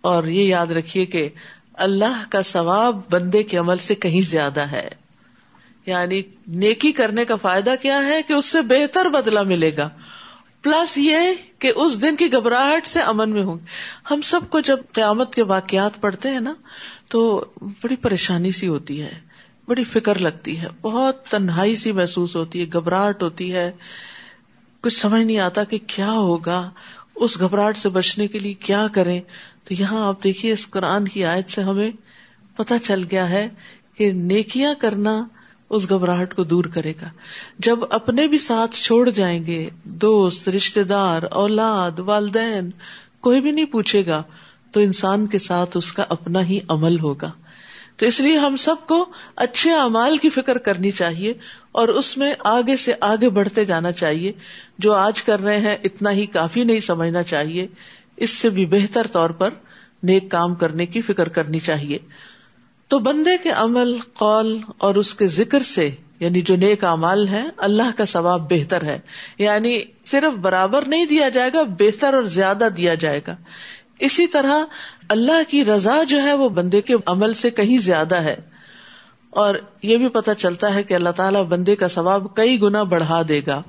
اور 0.00 0.24
یہ 0.24 0.44
یاد 0.44 0.66
رکھیے 0.66 1.06
کہ 1.06 1.28
اللہ 1.74 2.24
کا 2.30 2.42
ثواب 2.42 3.00
بندے 3.10 3.42
کے 3.42 3.56
عمل 3.56 3.76
سے 3.76 3.94
کہیں 3.94 4.20
زیادہ 4.20 4.60
ہے۔ 4.60 4.88
یعنی 5.86 6.22
نیکی 6.46 6.92
کرنے 6.92 7.24
کا 7.24 7.36
فائدہ 7.36 7.74
کیا 7.82 8.04
ہے 8.04 8.22
کہ 8.22 8.32
اس 8.32 8.44
سے 8.44 8.62
بہتر 8.62 9.08
بدلا 9.08 9.42
ملے 9.42 9.76
گا۔ 9.76 9.88
پلس 10.62 10.98
یہ 10.98 11.16
کہ 11.58 11.72
اس 11.76 12.02
دن 12.02 12.16
کی 12.16 12.32
گھبراہٹ 12.32 12.86
سے 12.86 13.00
امن 13.00 13.30
میں 13.30 13.42
ہوں۔ 13.42 13.54
گے 13.54 13.64
ہم 14.10 14.20
سب 14.20 14.40
کو 14.50 14.60
جب 14.60 14.78
قیامت 14.92 15.34
کے 15.34 15.42
واقعات 15.42 16.00
پڑھتے 16.00 16.30
ہیں 16.30 16.40
نا، 16.40 16.54
تو 17.10 17.44
بڑی 17.62 17.96
پریشانی 17.96 18.50
سی 18.50 18.68
ہوتی 18.68 19.02
ہے، 19.02 19.20
بڑی 19.68 19.84
فکر 19.84 20.18
لگتی 20.18 20.60
ہے، 20.60 20.68
بہت 20.82 21.26
تنہائی 21.26 21.76
سی 21.76 21.92
محسوس 21.92 22.36
ہوتی 22.36 22.60
ہے، 22.60 22.66
گھبراہٹ 22.72 23.22
ہوتی 23.22 23.54
ہے۔ 23.54 23.72
کچھ 24.80 24.98
سمجھ 24.98 25.22
نہیں 25.22 25.38
آتا 25.38 25.64
کہ 25.64 25.78
کیا 25.86 26.12
ہوگا۔ 26.12 26.70
اس 27.14 27.40
گھبراہٹ 27.40 27.76
سے 27.76 27.88
بچنے 27.88 28.28
کے 28.28 28.38
لیے 28.38 28.54
کیا 28.54 28.86
کریں؟ 28.92 29.20
تو 29.64 29.74
یہاں 29.74 30.06
آپ 30.06 30.24
دیکھیے، 30.24 30.52
اس 30.52 30.70
قرآن 30.70 31.08
کی 31.08 31.24
آیت 31.24 31.50
سے 31.50 31.62
ہمیں 31.62 31.90
پتا 32.56 32.78
چل 32.78 33.04
گیا 33.10 33.30
ہے 33.30 33.48
کہ 33.94 34.12
نیکیاں 34.12 34.74
کرنا 34.78 35.24
اس 35.70 35.88
گھبراہٹ 35.88 36.34
کو 36.34 36.44
دور 36.44 36.64
کرے 36.64 36.92
گا۔ 37.02 37.08
جب 37.58 37.78
اپنے 37.90 38.28
بھی 38.28 38.38
ساتھ 38.38 38.76
چھوڑ 38.76 39.10
جائیں 39.10 39.46
گے، 39.46 39.70
دوست 39.84 40.48
رشتے 40.48 40.84
دار، 40.84 41.22
اولاد، 41.22 41.98
والدین، 41.98 42.70
کوئی 43.20 43.40
بھی 43.40 43.50
نہیں 43.50 43.64
پوچھے 43.64 44.06
گا، 44.06 44.22
تو 44.72 44.80
انسان 44.80 45.26
کے 45.26 45.38
ساتھ 45.38 45.76
اس 45.76 45.92
کا 45.92 46.04
اپنا 46.08 46.46
ہی 46.46 46.58
عمل 46.68 47.00
ہوگا۔ 47.00 47.30
تو 47.96 48.06
اس 48.06 48.20
لیے 48.20 48.38
ہم 48.38 48.56
سب 48.56 48.74
کو 48.88 49.06
اچھے 49.36 49.72
امال 49.72 50.16
کی 50.16 50.28
فکر 50.28 50.58
کرنی 50.58 50.90
چاہیے 50.90 51.32
اور 51.72 51.88
اس 51.88 52.18
میں 52.18 52.34
آگے 52.44 52.76
سے 52.76 52.92
آگے 53.00 53.28
بڑھتے 53.28 53.64
جانا 53.64 53.92
چاہیے۔ 53.92 54.32
جو 54.78 54.92
آج 54.92 55.22
کر 55.22 55.40
رہے 55.40 55.58
ہیں 55.58 55.76
اتنا 55.84 56.10
ہی 56.10 56.26
کافی 56.26 56.64
نہیں 56.64 56.80
سمجھنا 56.80 57.22
چاہیے۔ 57.22 57.66
اس 58.16 58.30
سے 58.30 58.50
بھی 58.50 58.66
بہتر 58.66 59.06
طور 59.06 59.30
پر 59.30 59.50
نیک 60.02 60.30
کام 60.30 60.54
کرنے 60.54 60.86
کی 60.86 61.00
فکر 61.00 61.28
کرنی 61.28 61.60
چاہیے۔ 61.60 61.98
تو 62.88 62.98
بندے 62.98 63.38
کے 63.42 63.50
عمل، 63.50 63.96
قول 64.14 64.60
اور 64.78 64.94
اس 64.94 65.14
کے 65.14 65.26
ذکر 65.26 65.60
سے 65.60 65.90
یعنی 66.20 66.40
جو 66.40 66.56
نیک 66.56 66.84
امال 66.84 67.28
ہے 67.28 67.44
اللہ 67.56 67.96
کا 67.96 68.04
ثواب 68.04 68.52
بہتر 68.52 68.84
ہے۔ 68.84 68.98
یعنی 69.38 69.82
صرف 70.06 70.38
برابر 70.38 70.82
نہیں 70.86 71.06
دیا 71.06 71.28
جائے 71.28 71.50
گا، 71.54 71.62
بہتر 71.62 72.14
اور 72.14 72.22
زیادہ 72.22 72.68
دیا 72.76 72.94
جائے 72.94 73.20
گا۔ 73.26 73.36
اسی 73.98 74.26
طرح 74.26 74.64
اللہ 75.12 75.50
کی 75.50 75.64
رضا 75.64 76.02
جو 76.02 76.22
ہے 76.22 76.34
وہ 76.34 76.48
بندے 76.48 76.80
کے 76.80 76.94
عمل 77.06 77.34
سے 77.34 77.50
کہیں 77.50 77.78
زیادہ 77.78 78.14
ہے۔ 78.14 78.36
اور 79.30 79.54
یہ 79.82 79.96
بھی 79.96 80.08
پتا 80.08 80.34
چلتا 80.34 80.74
ہے 80.74 80.82
کہ 80.82 80.94
اللہ 80.94 81.08
تعالیٰ 81.08 81.44
بندے 81.44 81.76
کا 81.76 81.88
ثواب 81.88 82.34
کئی 82.34 82.62
گنا 82.62 82.82
بڑھا 82.82 83.22
دے 83.28 83.40
گا۔ 83.46 83.62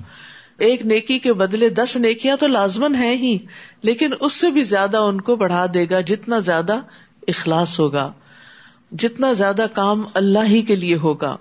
ایک 0.58 0.86
نیکی 0.86 1.18
کے 1.18 1.32
بدلے 1.32 1.68
دس 1.68 1.96
نیکیاں 1.96 2.36
تو 2.36 2.46
لازمن 2.46 2.94
ہے 2.94 3.16
ہی، 3.16 3.38
لیکن 3.82 4.10
اس 4.20 4.32
سے 4.32 4.50
بھی 4.50 4.62
زیادہ 4.62 4.96
ان 4.96 5.20
کو 5.20 5.36
بڑھا 5.36 5.66
دے 5.74 5.86
گا 5.90 6.00
جتنا 6.00 6.38
زیادہ 6.38 6.80
اخلاص 7.28 7.80
ہوگا، 7.80 8.12
جتنا 8.92 9.32
زیادہ 9.32 9.66
کام 9.74 10.02
اللہ 10.14 10.44
ہی 10.46 10.62
کے 10.62 10.76
لیے 10.76 10.96
ہوگا۔ 10.96 11.36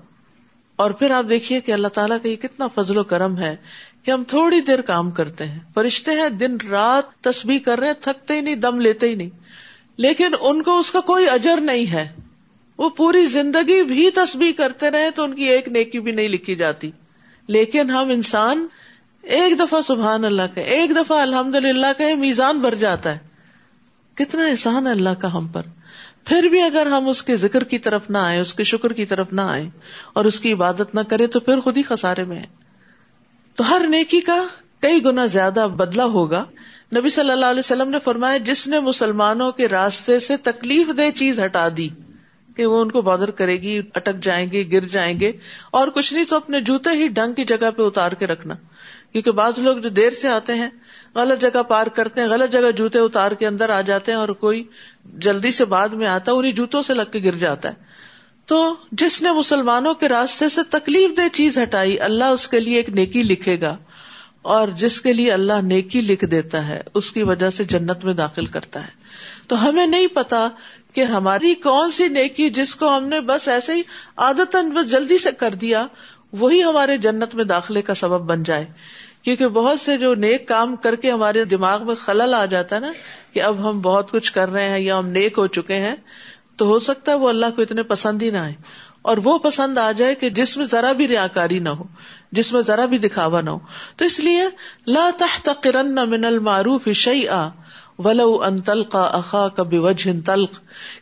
اور 0.76 0.92
پھر 0.92 1.12
آپ 1.12 1.26
دیکھیے 1.30 1.62
کہ 1.62 1.72
اللہ 1.72 1.88
تعالیٰ 1.88 2.18
کا 2.24 2.30
یہ 2.30 2.36
کتنا 2.36 2.68
فضل 2.68 2.98
و 2.98 3.04
کرم 3.04 3.38
ہے 3.38 3.56
کہ 4.04 4.12
ہم 4.12 4.24
تھوڑی 4.24 4.62
دیر 4.62 4.82
کام 4.82 5.12
کرتے 5.12 5.46
ہیں، 5.46 5.60
فرشتے 5.74 6.12
ہیں 6.12 6.30
دن 6.30 6.58
رات 6.70 7.24
تسبیح 7.24 7.60
کر 7.60 7.80
رہے 7.80 7.88
ہیں، 7.88 7.94
تھکتے 8.02 8.34
ہی 8.34 8.42
نہیں، 8.42 8.56
دم 8.56 8.80
لیتے 8.80 9.08
ہی 9.08 9.16
نہیں۔ 9.16 9.30
لیکن 9.98 10.28
ان 10.42 10.64
کو 10.64 10.80
اس 10.80 10.92
کا 10.92 11.00
کوئی 11.00 11.30
اجر 11.30 11.62
نہیں 11.62 11.92
ہے۔ 11.92 12.14
وہ 12.78 12.90
پوری 12.90 13.26
زندگی 13.26 13.84
بھی 13.84 14.10
تسبیح 14.12 14.52
کرتے 14.52 14.92
رہے 14.92 15.12
تو 15.12 15.24
ان 15.24 15.36
کی 15.36 15.44
ایک 15.44 15.68
نیکی 15.68 16.00
بھی 16.00 16.12
نہیں 16.12 16.28
لکھی 16.28 16.56
جاتی۔ 16.56 16.92
لیکن 17.48 17.90
ہم 17.90 18.10
انسان 18.10 18.68
ایک 19.22 19.60
دفعہ 19.60 19.82
سبحان 19.82 20.26
اللہ 20.26 20.42
کا 20.56 20.62
ایک 20.62 20.92
دفعہ 20.92 21.22
الحمد 21.22 21.56
للہ 21.56 21.88
کا 21.98 22.16
میزان 22.16 22.60
بھر 22.60 22.76
جاتا 22.76 23.14
ہے۔ 23.14 23.20
کتنا 24.16 24.46
احسان 24.46 24.88
ہے 24.88 24.92
اللہ 24.92 25.14
کا 25.22 25.34
ہم 25.34 25.48
پر۔ 25.48 25.62
پھر 26.26 26.44
بھی 26.44 26.62
اگر 26.62 26.86
ہم 26.86 27.10
اس 27.10 27.24
کے 27.24 27.36
ذکر 27.36 27.64
کی 27.64 27.80
طرف 27.80 28.10
نہ 28.10 28.18
آئے 28.18 28.40
اس 28.40 28.54
کے 28.54 28.64
شکر 28.64 28.94
کی 28.94 29.06
طرف 29.06 29.34
نہ 29.34 29.42
آئے 29.42 29.70
اور 30.14 30.26
اس 30.26 30.40
کی 30.40 30.54
عبادت 30.54 30.96
نہ 30.96 31.00
کرے 31.02 31.28
تو 31.28 31.40
پھر 31.40 31.60
خود 31.60 31.78
ہی 31.78 31.84
خسارے 31.84 32.24
میں 32.24 32.38
ہے 32.38 32.46
تو 33.56 33.70
ہر 33.70 33.82
نیکی 33.90 34.22
کا 34.22 34.48
کئی 34.82 35.06
گنا 35.06 35.26
زیادہ 35.26 35.68
بدلا 35.78 36.06
ہوگا۔ 36.06 36.46
نبی 36.96 37.10
صلی 37.10 37.32
اللہ 37.32 37.46
علیہ 37.46 37.60
وسلم 37.60 37.90
نے 37.90 38.00
فرمایا، 38.00 38.38
جس 38.38 38.68
نے 38.68 38.80
مسلمانوں 38.80 39.52
کے 39.52 39.68
راستے 39.68 40.20
سے 40.20 40.38
تکلیف 40.38 40.88
دہ 40.98 41.12
چیز 41.16 41.40
ہٹا 41.40 41.68
دی، 41.78 41.90
کہ 42.56 42.66
وہ 42.66 42.82
ان 42.82 42.92
کو 42.92 43.02
بادر 43.02 43.32
کرے 43.32 43.62
گی، 43.62 43.82
اٹک 43.96 44.24
جائیں 44.24 44.52
گے، 44.52 44.64
گر 44.72 44.80
جائیں 44.80 45.20
گے، 45.20 45.32
اور 45.72 45.88
کچھ 45.88 46.14
نہیں 46.14 46.26
تو 46.26 46.36
اپنے 46.36 46.60
جوتے 46.60 46.90
ہی 46.90 47.08
ڈنگ 47.08 47.34
کی 47.34 47.44
جگہ 47.44 47.72
پہ 47.78 47.82
اتار 47.82 48.12
کے 48.12 48.28
رکھنا۔ 48.28 48.54
کیونکہ 49.12 49.32
بعض 49.32 49.60
لوگ 49.60 49.78
جو 49.78 49.90
دیر 49.90 50.12
سے 50.12 50.28
آتے 50.28 50.54
ہیں، 50.54 50.70
غلط 51.16 51.42
جگہ 51.42 51.64
پار 51.64 51.88
کرتے 51.88 52.22
ہیں، 52.22 52.28
غلط 52.28 52.52
جگہ 52.52 52.72
جوتے 52.72 53.00
اتار 53.00 53.32
کے 53.32 53.48
اندر 53.48 53.70
آ 53.70 53.82
جاتے 53.82 54.12
ہیں 54.12 54.20
اور 54.20 54.28
کوئی 54.28 54.64
جلدی 55.06 55.52
سے 55.52 55.66
بعد 55.66 55.90
میں 55.90 56.08
آتا 56.08 56.32
ہے، 56.32 56.38
انہیں 56.38 56.52
جوتوں 56.52 56.82
سے 56.82 56.94
لگ 56.94 57.12
کے 57.12 57.20
گر 57.24 57.36
جاتا 57.36 57.70
ہے۔ 57.70 57.74
تو 58.46 58.76
جس 58.92 59.22
نے 59.22 59.32
مسلمانوں 59.32 59.94
کے 59.94 60.08
راستے 60.08 60.50
سے 60.50 60.62
تکلیف 60.70 61.18
دہ 61.18 61.28
چیز 61.34 61.58
ہٹائی، 61.58 62.00
اللہ 62.00 62.24
اس 62.24 62.48
کے 62.48 62.60
لیے 62.60 62.78
ایک 62.78 62.90
نیکی 62.90 63.24
لکھے 63.24 63.62
گا۔ 63.62 63.78
اور 64.44 64.68
جس 64.68 65.02
کے 65.02 65.14
لیے 65.14 65.32
اللہ 65.32 65.62
نیکی 65.64 66.02
لکھ 66.02 66.26
دیتا 66.26 66.68
ہے، 66.68 66.82
اس 66.94 67.12
کی 67.12 67.24
وجہ 67.24 67.50
سے 67.50 67.64
جنت 67.64 68.06
میں 68.06 68.14
داخل 68.14 68.46
کرتا 68.46 68.84
ہے۔ 68.84 68.92
تو 69.48 69.70
ہمیں 69.70 69.88
نہیں 69.88 70.08
پتا 70.08 70.48
کہ 70.94 71.04
ہماری 71.04 71.56
کون 71.56 71.92
سی 71.92 72.08
نیکی 72.08 72.50
جس 72.50 72.76
کو 72.76 72.98
ہم 72.98 73.08
نے 73.08 73.20
بس 73.20 73.48
ایسے 73.48 73.74
ہی 73.74 73.82
عادت 74.18 74.56
بس 74.56 74.92
جلدی 74.92 75.18
سے 75.18 75.32
کر 75.32 75.54
دیا، 75.54 75.88
وہی 76.34 76.64
ہمارے 76.64 76.98
جنت 76.98 77.36
میں 77.36 77.44
داخلے 77.44 77.82
کا 77.82 77.94
سبب 77.94 78.20
بن 78.20 78.44
جائے۔ 78.44 78.66
کیونکہ 79.22 79.48
بہت 79.48 79.80
سے 79.80 79.98
جو 79.98 80.16
نیک 80.16 80.48
کام 80.48 80.76
کر 80.76 80.96
کے 80.96 81.12
ہمارے 81.12 81.46
دماغ 81.46 81.86
میں 81.86 81.96
خلل 81.96 82.34
آ 82.34 82.46
جاتا 82.46 82.76
ہے 82.76 82.82
نا 82.82 82.92
کہ 83.34 83.42
اب 83.42 83.70
ہم 83.70 83.82
بہت 83.82 84.12
کچھ 84.12 84.34
کر 84.34 84.50
رہے 84.50 84.70
ہیں 84.70 84.80
یا 84.80 85.00
ہم 85.00 85.08
نیک 85.08 85.34
ہو 85.38 85.48
چکے 85.48 85.76
ہیں، 85.76 85.96
تو 86.56 86.66
ہو 86.66 86.80
سکتا 86.80 87.12
ہے 87.12 87.18
وہ 87.18 87.30
اللہ 87.30 87.46
کو 87.56 87.62
اتنے 87.62 87.84
پسند 87.84 88.22
ہی 88.22 88.30
نہ 88.30 88.38
آئے۔ 88.38 88.54
اور 89.02 89.18
وہ 89.24 89.38
پسند 89.38 89.78
آ 89.78 89.92
جائے 89.92 90.16
کہ 90.16 90.30
جس 90.30 90.58
میں 90.58 90.66
ذرا 90.66 90.92
بھی 90.92 91.08
ریاکاری 91.08 91.60
نہ 91.60 91.70
ہو۔ 91.70 91.84
جس 92.34 92.54
میں 92.54 92.62
ذرا 92.62 92.86
بھی 92.86 92.98
دکھاوا 92.98 93.42
نہ 93.42 93.50
ہو۔ 93.50 93.60
تو 93.98 94.06
اس 94.06 94.20
لیے 94.20 94.42
لا 94.88 95.10
تحتقرن 95.18 95.96
من 95.96 96.26
المعروف 96.26 96.88
شیئا 96.96 97.50
ولو 97.98 98.44
ان 98.44 98.62
تلقا 98.62 99.04
اخا 99.04 99.48
کبھی 99.48 99.78
وجہ 99.78 100.26
تلق۔ 100.26 100.52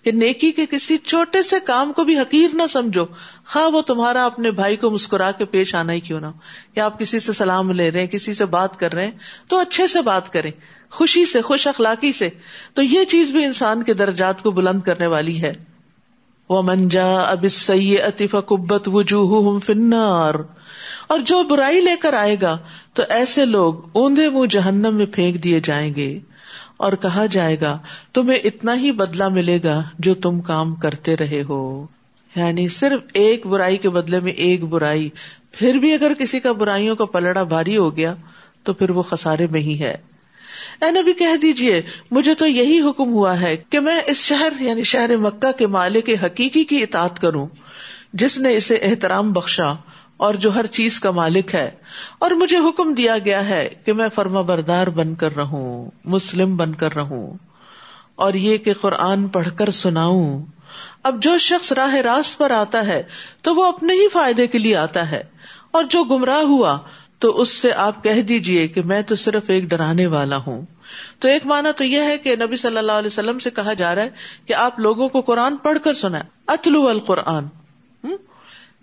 کہ 0.03 0.11
نیکی 0.11 0.51
کے 0.51 0.65
کسی 0.65 0.97
چھوٹے 0.97 1.43
سے 1.43 1.55
کام 1.65 1.93
کو 1.93 2.03
بھی 2.03 2.19
حقیر 2.19 2.55
نہ 2.55 2.61
سمجھو۔ 2.69 3.05
خواہ 3.47 3.67
وہ 3.67 3.81
تمہارا 3.81 4.25
اپنے 4.25 4.51
بھائی 4.51 4.75
کو 4.75 4.89
مسکرا 4.89 5.31
کے 5.31 5.45
پیش 5.45 5.75
آنا 5.75 5.93
ہی 5.93 5.99
کیوں 5.99 6.19
نہ 6.19 6.25
ہو۔ 6.25 6.31
کہ 6.75 6.79
آپ 6.79 6.99
کسی 6.99 7.19
سے 7.19 7.33
سلام 7.33 7.71
لے 7.71 7.91
رہے 7.91 7.99
ہیں، 7.99 8.07
کسی 8.07 8.33
سے 8.33 8.45
بات 8.45 8.79
کر 8.79 8.93
رہے 8.93 9.03
ہیں، 9.03 9.11
تو 9.47 9.57
اچھے 9.57 9.87
سے 9.87 10.01
بات 10.01 10.33
کریں، 10.33 10.51
خوشی 10.91 11.25
سے، 11.25 11.41
خوش 11.41 11.67
اخلاقی 11.67 12.11
سے۔ 12.11 12.29
تو 12.73 12.81
یہ 12.81 13.03
چیز 13.03 13.31
بھی 13.31 13.45
انسان 13.45 13.83
کے 13.83 13.93
درجات 13.93 14.43
کو 14.43 14.51
بلند 14.51 14.81
کرنے 14.81 15.07
والی 15.07 15.41
ہے۔ 15.41 15.70
وہ 16.51 16.61
منجا 16.61 17.19
اب 17.19 17.45
سی 17.49 18.01
اطیف 18.01 18.35
کبت 18.45 18.89
وجوہ 18.93 19.59
فنار 19.59 20.33
اور 21.07 21.19
جو 21.19 21.43
برائی 21.43 21.81
لے 21.81 21.95
کر 22.01 22.13
آئے 22.13 22.35
گا، 22.41 22.57
تو 22.93 23.03
ایسے 23.09 23.45
لوگ 23.45 23.73
اوندے 23.91 24.29
منہ 24.29 24.45
جہنم 24.45 24.95
میں 24.95 25.05
پھینک 25.05 25.43
دیے 25.43 25.59
جائیں 25.59 25.95
گے۔ 25.95 26.19
اور 26.77 26.93
کہا 26.93 27.25
جائے 27.25 27.57
گا، 27.61 27.77
تمہیں 28.13 28.39
اتنا 28.43 28.75
ہی 28.75 28.91
بدلا 28.91 29.27
ملے 29.27 29.59
گا 29.63 29.83
جو 29.99 30.13
تم 30.13 30.41
کام 30.41 30.75
کرتے 30.75 31.17
رہے 31.17 31.43
ہو۔ 31.49 31.87
یعنی 32.35 32.67
صرف 32.67 33.01
ایک 33.13 33.47
برائی 33.47 33.77
کے 33.77 33.89
بدلے 33.89 34.19
میں 34.19 34.31
ایک 34.31 34.63
برائی، 34.63 35.09
پھر 35.51 35.73
بھی 35.73 35.93
اگر 35.93 36.13
کسی 36.13 36.39
کا 36.39 36.51
برائیوں 36.51 36.95
کا 36.95 37.05
پلڑا 37.05 37.43
بھاری 37.43 37.77
ہو 37.77 37.97
گیا، 37.97 38.15
تو 38.63 38.73
پھر 38.73 38.89
وہ 38.89 39.03
خسارے 39.03 39.47
میں 39.51 39.61
ہی 39.61 39.79
ہے۔ 39.79 39.97
اے 40.81 40.91
نبی 40.91 41.13
کہہ 41.13 41.35
دیجیے 41.41 41.81
مجھے 42.11 42.33
تو 42.33 42.47
یہی 42.47 42.79
حکم 42.79 43.13
ہوا 43.13 43.41
ہے 43.41 43.57
کہ 43.57 43.79
میں 43.79 43.99
اس 44.05 44.17
شہر 44.17 44.49
یعنی 44.59 44.83
شہر 44.83 45.17
مکہ 45.17 45.51
کے 45.51 45.67
مالک 45.67 46.09
حقیقی 46.25 46.63
کی 46.63 46.83
اطاعت 46.83 47.19
کروں، 47.19 47.47
جس 48.13 48.39
نے 48.39 48.55
اسے 48.55 48.75
احترام 48.75 49.33
بخشا 49.33 49.73
اور 50.17 50.33
جو 50.33 50.55
ہر 50.55 50.65
چیز 50.65 50.99
کا 50.99 51.11
مالک 51.11 51.55
ہے۔ 51.55 51.71
اور 52.19 52.31
مجھے 52.31 52.57
حکم 52.57 52.93
دیا 52.93 53.17
گیا 53.17 53.49
ہے 53.49 53.69
کہ 53.85 53.93
میں 53.93 54.09
فرما 54.15 54.41
بردار 54.41 54.87
بن 54.87 55.15
کر 55.15 55.35
رہوں، 55.35 55.91
مسلم 56.05 56.57
بن 56.57 56.75
کر 56.75 56.95
رہوں۔ 56.95 57.37
اور 58.15 58.33
یہ 58.33 58.57
کہ 58.57 58.73
قرآن 58.73 59.27
پڑھ 59.27 59.47
کر 59.57 59.69
سناؤں۔ 59.69 60.45
اب 61.03 61.23
جو 61.23 61.37
شخص 61.37 61.71
راہ 61.71 61.95
راست 61.95 62.37
پر 62.37 62.51
آتا 62.51 62.87
ہے، 62.87 63.03
تو 63.41 63.55
وہ 63.55 63.65
اپنے 63.65 63.93
ہی 63.93 64.09
فائدے 64.09 64.47
کے 64.47 64.57
لیے 64.57 64.75
آتا 64.75 65.11
ہے۔ 65.11 65.23
اور 65.71 65.83
جو 65.83 66.03
گمراہ 66.03 66.41
ہوا 66.41 66.79
تو 67.21 67.41
اس 67.41 67.49
سے 67.49 67.73
آپ 67.73 68.03
کہہ 68.03 68.21
دیجیے 68.21 68.67
کہ 68.67 68.81
میں 68.81 69.01
تو 69.01 69.15
صرف 69.15 69.43
ایک 69.47 69.63
ڈرانے 69.63 70.05
والا 70.05 70.37
ہوں۔ 70.37 70.65
تو 71.19 71.27
ایک 71.27 71.45
مانا 71.45 71.71
تو 71.71 71.83
یہ 71.83 72.01
ہے 72.01 72.17
کہ 72.17 72.35
نبی 72.35 72.57
صلی 72.57 72.77
اللہ 72.77 72.91
علیہ 72.91 73.07
وسلم 73.07 73.39
سے 73.39 73.49
کہا 73.49 73.73
جا 73.73 73.95
رہا 73.95 74.01
ہے 74.01 74.09
کہ 74.45 74.53
آپ 74.53 74.79
لوگوں 74.79 75.09
کو 75.09 75.21
قرآن 75.21 75.57
پڑھ 75.57 75.77
کر 75.83 75.93
سنا 75.93 76.21
اتلو 76.47 76.87
القرآن۔ 76.87 77.43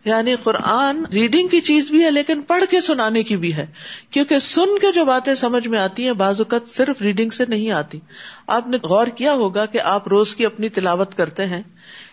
یعنی 0.05 0.35
قرآن 0.42 1.05
ریڈنگ 1.12 1.48
کی 1.48 1.61
چیز 1.61 1.90
بھی 1.90 2.05
ہے 2.05 2.11
لیکن 2.11 2.42
پڑھ 2.42 2.64
کے 2.70 2.81
سنانے 2.81 3.22
کی 3.22 3.37
بھی 3.37 3.55
ہے۔ 3.55 3.66
کیونکہ 4.11 4.38
سن 4.38 4.79
کے 4.79 4.92
جو 4.92 5.05
باتیں 5.05 5.35
سمجھ 5.35 5.68
میں 5.68 5.79
آتی 5.79 6.05
ہیں 6.05 6.12
بعض 6.12 6.40
اوقات 6.40 6.68
صرف 6.68 7.03
ریڈنگ 7.03 7.31
سے 7.31 7.44
نہیں 7.48 7.70
آتی۔ 7.70 7.98
آپ 8.46 8.66
نے 8.66 8.77
غور 8.83 9.07
کیا 9.07 9.33
ہوگا 9.33 9.66
کہ 9.66 9.81
آپ 9.81 10.09
روز 10.09 10.37
کی 10.37 10.46
اپنی 10.46 10.68
تلاوت 10.68 11.16
کرتے 11.16 11.46
ہیں۔ 11.46 11.62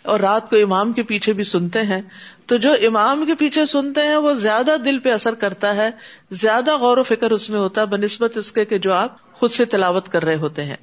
اور 0.06 0.20
رات 0.20 0.50
کو 0.50 0.56
امام 0.56 0.94
کے 0.94 1.04
پیچھے 1.04 1.34
بھی 1.34 1.44
سنتے 1.44 1.82
ہیں 1.82 2.02
تو 2.46 2.58
جو 2.58 2.72
امام 2.72 3.26
کے 3.26 3.36
پیچھے 3.36 3.66
سنتے 3.66 4.02
ہیں 4.02 4.16
وہ 4.16 4.34
زیادہ 4.34 4.76
دل 4.86 5.00
پہ 5.00 5.12
اثر 5.12 5.34
کرتا 5.34 5.76
ہے 5.76 5.90
زیادہ 6.32 6.78
غور 6.78 6.98
و 6.98 7.04
فکر 7.04 7.32
اس 7.32 7.50
میں 7.50 7.60
ہوتا 7.60 7.82
ہے 7.82 7.86
بنسبت 7.86 8.38
اس 8.38 8.52
کے 8.52 8.66
کہ 8.66 8.78
جو 8.78 8.94
آپ 8.94 9.34
خود 9.34 9.52
سے 9.52 9.66
تلاوت 9.66 10.10
کر 10.10 10.24
رہے 10.24 10.36
ہوتے 10.36 10.64
ہیں 10.64 10.76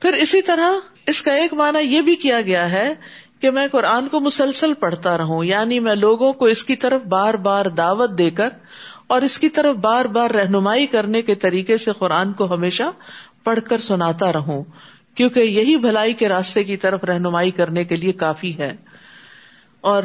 پھر 0.00 0.12
اسی 0.12 0.42
طرح 0.42 0.70
اس 1.06 1.22
کا 1.22 1.32
ایک 1.32 1.54
معنی 1.54 1.78
یہ 1.82 2.00
بھی 2.00 2.14
کیا 2.14 2.40
گیا 2.40 2.70
ہے 2.70 2.94
کہ 3.40 3.50
میں 3.50 3.68
قرآن 3.72 4.08
کو 4.08 4.20
مسلسل 4.20 4.74
پڑھتا 4.74 5.18
رہوں 5.18 5.44
یعنی 5.44 5.80
میں 5.80 5.94
لوگوں 5.94 6.32
کو 6.32 6.44
اس 6.44 6.64
کی 6.64 6.76
طرف 6.76 7.02
بار 7.02 7.34
بار 7.34 7.66
دعوت 7.66 8.18
دے 8.18 8.30
کر 8.30 8.48
اور 9.06 9.22
اس 9.22 9.38
کی 9.38 9.48
طرف 9.48 9.76
بار 9.76 10.04
بار 10.04 10.30
رہنمائی 10.30 10.86
کرنے 10.86 11.22
کے 11.22 11.34
طریقے 11.34 11.78
سے 11.78 11.90
قرآن 11.98 12.32
کو 12.32 12.54
ہمیشہ 12.54 12.82
پڑھ 13.44 13.60
کر 13.68 13.78
سناتا 13.78 14.32
رہوں۔ 14.32 14.64
کیونکہ 15.16 15.40
یہی 15.40 15.76
بھلائی 15.76 16.12
کے 16.12 16.28
راستے 16.28 16.64
کی 16.64 16.76
طرف 16.76 17.04
رہنمائی 17.04 17.50
کرنے 17.50 17.84
کے 17.84 17.96
لیے 17.96 18.12
کافی 18.12 18.58
ہے۔ 18.58 18.76
اور 19.80 20.02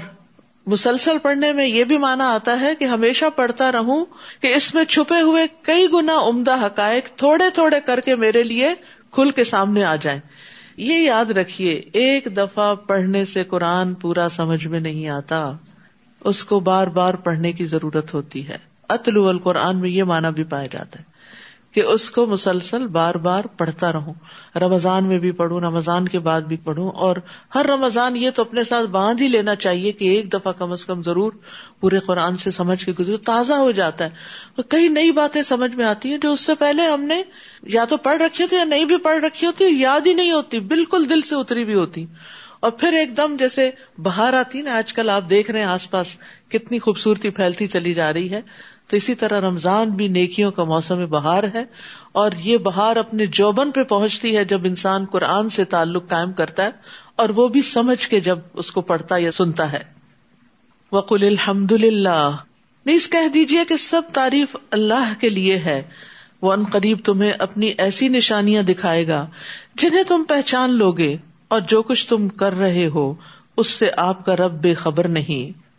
مسلسل 0.65 1.17
پڑھنے 1.17 1.51
میں 1.51 1.67
یہ 1.67 1.83
بھی 1.83 1.97
مانا 1.97 2.33
آتا 2.33 2.59
ہے 2.59 2.75
کہ 2.75 2.85
ہمیشہ 2.85 3.25
پڑھتا 3.35 3.71
رہوں 3.71 4.05
کہ 4.41 4.55
اس 4.55 4.75
میں 4.75 4.85
چھپے 4.85 5.21
ہوئے 5.21 5.45
کئی 5.61 5.87
گنا 5.93 6.17
عمدہ 6.17 6.65
حقائق 6.65 7.17
تھوڑے 7.17 7.49
تھوڑے 7.53 7.79
کر 7.85 7.99
کے 7.99 8.15
میرے 8.15 8.43
لیے 8.43 8.69
کھل 9.11 9.31
کے 9.31 9.43
سامنے 9.43 9.83
آ 9.83 9.95
جائیں۔ 9.95 10.19
یہ 10.77 10.93
یاد 10.93 11.31
رکھیے، 11.31 11.81
ایک 11.93 12.27
دفعہ 12.37 12.75
پڑھنے 12.75 13.25
سے 13.25 13.43
قرآن 13.43 13.93
پورا 13.93 14.27
سمجھ 14.29 14.67
میں 14.67 14.79
نہیں 14.79 15.09
آتا، 15.09 15.51
اس 16.19 16.43
کو 16.43 16.59
بار 16.59 16.87
بار 16.87 17.13
پڑھنے 17.13 17.51
کی 17.51 17.65
ضرورت 17.65 18.13
ہوتی 18.13 18.47
ہے۔ 18.47 18.57
اتلو 18.89 19.27
القرآن 19.27 19.79
میں 19.79 19.89
یہ 19.89 20.03
مانا 20.03 20.29
بھی 20.29 20.43
پایا 20.43 20.67
جاتا 20.71 20.99
ہے۔ 20.99 21.10
کہ 21.71 21.79
اس 21.79 22.11
کو 22.11 22.25
مسلسل 22.25 22.87
بار 22.87 23.15
بار 23.15 23.43
پڑھتا 23.43 23.91
رہوں۔ 23.91 24.13
رمضان 24.55 25.05
میں 25.05 25.19
بھی 25.19 25.31
پڑھوں، 25.31 25.61
رمضان 25.61 26.07
کے 26.07 26.19
بعد 26.19 26.41
بھی 26.41 26.57
پڑھوں۔ 26.57 26.91
اور 26.91 27.15
ہر 27.55 27.65
رمضان 27.65 28.15
یہ 28.15 28.29
تو 28.35 28.41
اپنے 28.41 28.63
ساتھ 28.63 28.87
باندھ 28.87 29.21
ہی 29.21 29.27
لینا 29.27 29.55
چاہیے 29.55 29.91
کہ 29.91 30.05
ایک 30.05 30.33
دفعہ 30.33 30.51
کم 30.51 30.71
از 30.71 30.85
کم 30.85 31.03
ضرور 31.03 31.33
پورے 31.79 31.99
قرآن 31.99 32.37
سے 32.37 32.51
سمجھ 32.51 32.85
کے 32.85 32.91
گزرو 32.99 33.17
تازہ 33.17 33.53
ہو 33.53 33.71
جاتا 33.71 34.05
ہے۔ 34.05 34.09
کئی 34.69 34.87
نئی 34.87 35.11
باتیں 35.11 35.41
سمجھ 35.41 35.75
میں 35.75 35.85
آتی 35.85 36.09
ہیں 36.09 36.17
جو 36.17 36.33
اس 36.33 36.41
سے 36.41 36.55
پہلے 36.55 36.83
ہم 36.83 37.01
نے 37.01 37.23
یا 37.63 37.85
تو 37.85 37.97
پڑھ 37.97 38.21
رکھی 38.21 38.43
ہوتی 38.43 38.55
یا 38.55 38.63
نہیں 38.63 38.85
بھی 38.85 38.97
پڑھ 38.97 39.23
رکھی 39.23 39.47
ہوتی، 39.47 39.65
یاد 39.69 40.07
ہی 40.07 40.13
نہیں 40.13 40.31
ہوتی، 40.31 40.59
بالکل 40.59 41.09
دل 41.09 41.21
سے 41.21 41.35
اتری 41.35 41.65
بھی 41.65 41.73
ہوتی۔ 41.73 42.05
اور 42.59 42.71
پھر 42.71 42.93
ایک 42.93 43.17
دم 43.17 43.35
جیسے 43.39 43.71
باہر 43.97 44.33
آتی 44.33 44.61
نا 44.61 44.77
آج 44.77 44.93
کل 44.93 45.09
آپ 45.09 45.29
دیکھ 45.29 45.51
رہے 45.51 45.59
ہیں 45.59 45.65
آس 45.65 45.91
پاس 45.91 46.07
کتنی 46.49 46.79
خوبصورتی 46.79 47.29
پھیلتی 47.29 47.67
چلی 47.67 47.93
جا 47.93 48.13
رہی 48.13 48.29
ہے۔ 48.29 48.41
تو 48.91 48.97
اسی 48.97 49.15
طرح 49.15 49.41
رمضان 49.41 49.89
بھی 49.89 50.07
نیکیوں 50.07 50.51
کا 50.51 50.63
موسم 50.63 51.05
بہار 51.09 51.43
ہے 51.43 51.65
اور 52.11 52.31
یہ 52.37 52.57
بہار 52.57 52.95
اپنے 52.95 53.25
جوبن 53.25 53.71
پہ 53.71 53.83
پہنچتی 53.83 54.37
ہے 54.37 54.45
جب 54.45 54.61
انسان 54.63 55.05
قرآن 55.05 55.49
سے 55.49 55.65
تعلق 55.65 56.09
قائم 56.09 56.31
کرتا 56.31 56.63
ہے 56.63 56.69
اور 57.15 57.29
وہ 57.29 57.47
بھی 57.47 57.61
سمجھ 57.61 58.07
کے 58.07 58.19
جب 58.19 58.39
اس 58.53 58.71
کو 58.71 58.81
پڑھتا 58.81 59.17
یا 59.17 59.31
سنتا 59.31 59.71
ہے۔ 59.71 59.79
وقل 60.91 61.23
الحمد 61.23 61.71
للہ 61.71 62.31
نیز 62.85 63.09
کہہ 63.09 63.27
دیجیے 63.27 63.59
کہ 63.69 63.77
سب 63.77 64.01
تعریف 64.13 64.57
اللہ 64.71 65.13
کے 65.19 65.29
لیے 65.29 65.57
ہے۔ 65.57 65.81
وہ 66.41 66.53
ان 66.53 66.63
قریب 66.63 66.97
تمہیں 67.05 67.31
اپنی 67.31 67.73
ایسی 67.77 68.09
نشانیاں 68.09 68.63
دکھائے 68.63 69.07
گا 69.07 69.27
جنہیں 69.75 70.03
تم 70.03 70.23
پہچان 70.27 70.69
لوگے 70.69 71.17
اور 71.47 71.59
جو 71.59 71.81
کچھ 71.81 72.07
تم 72.07 72.27
کر 72.27 72.53
رہے 72.53 72.87
ہو، 72.87 73.13
اس 73.57 73.67
سے 73.67 73.89
آپ 73.97 74.25
کا 74.25 74.35
رب 74.35 74.61
بے 74.61 74.73
خبر 74.73 75.07
نہیں۔ 75.07 75.70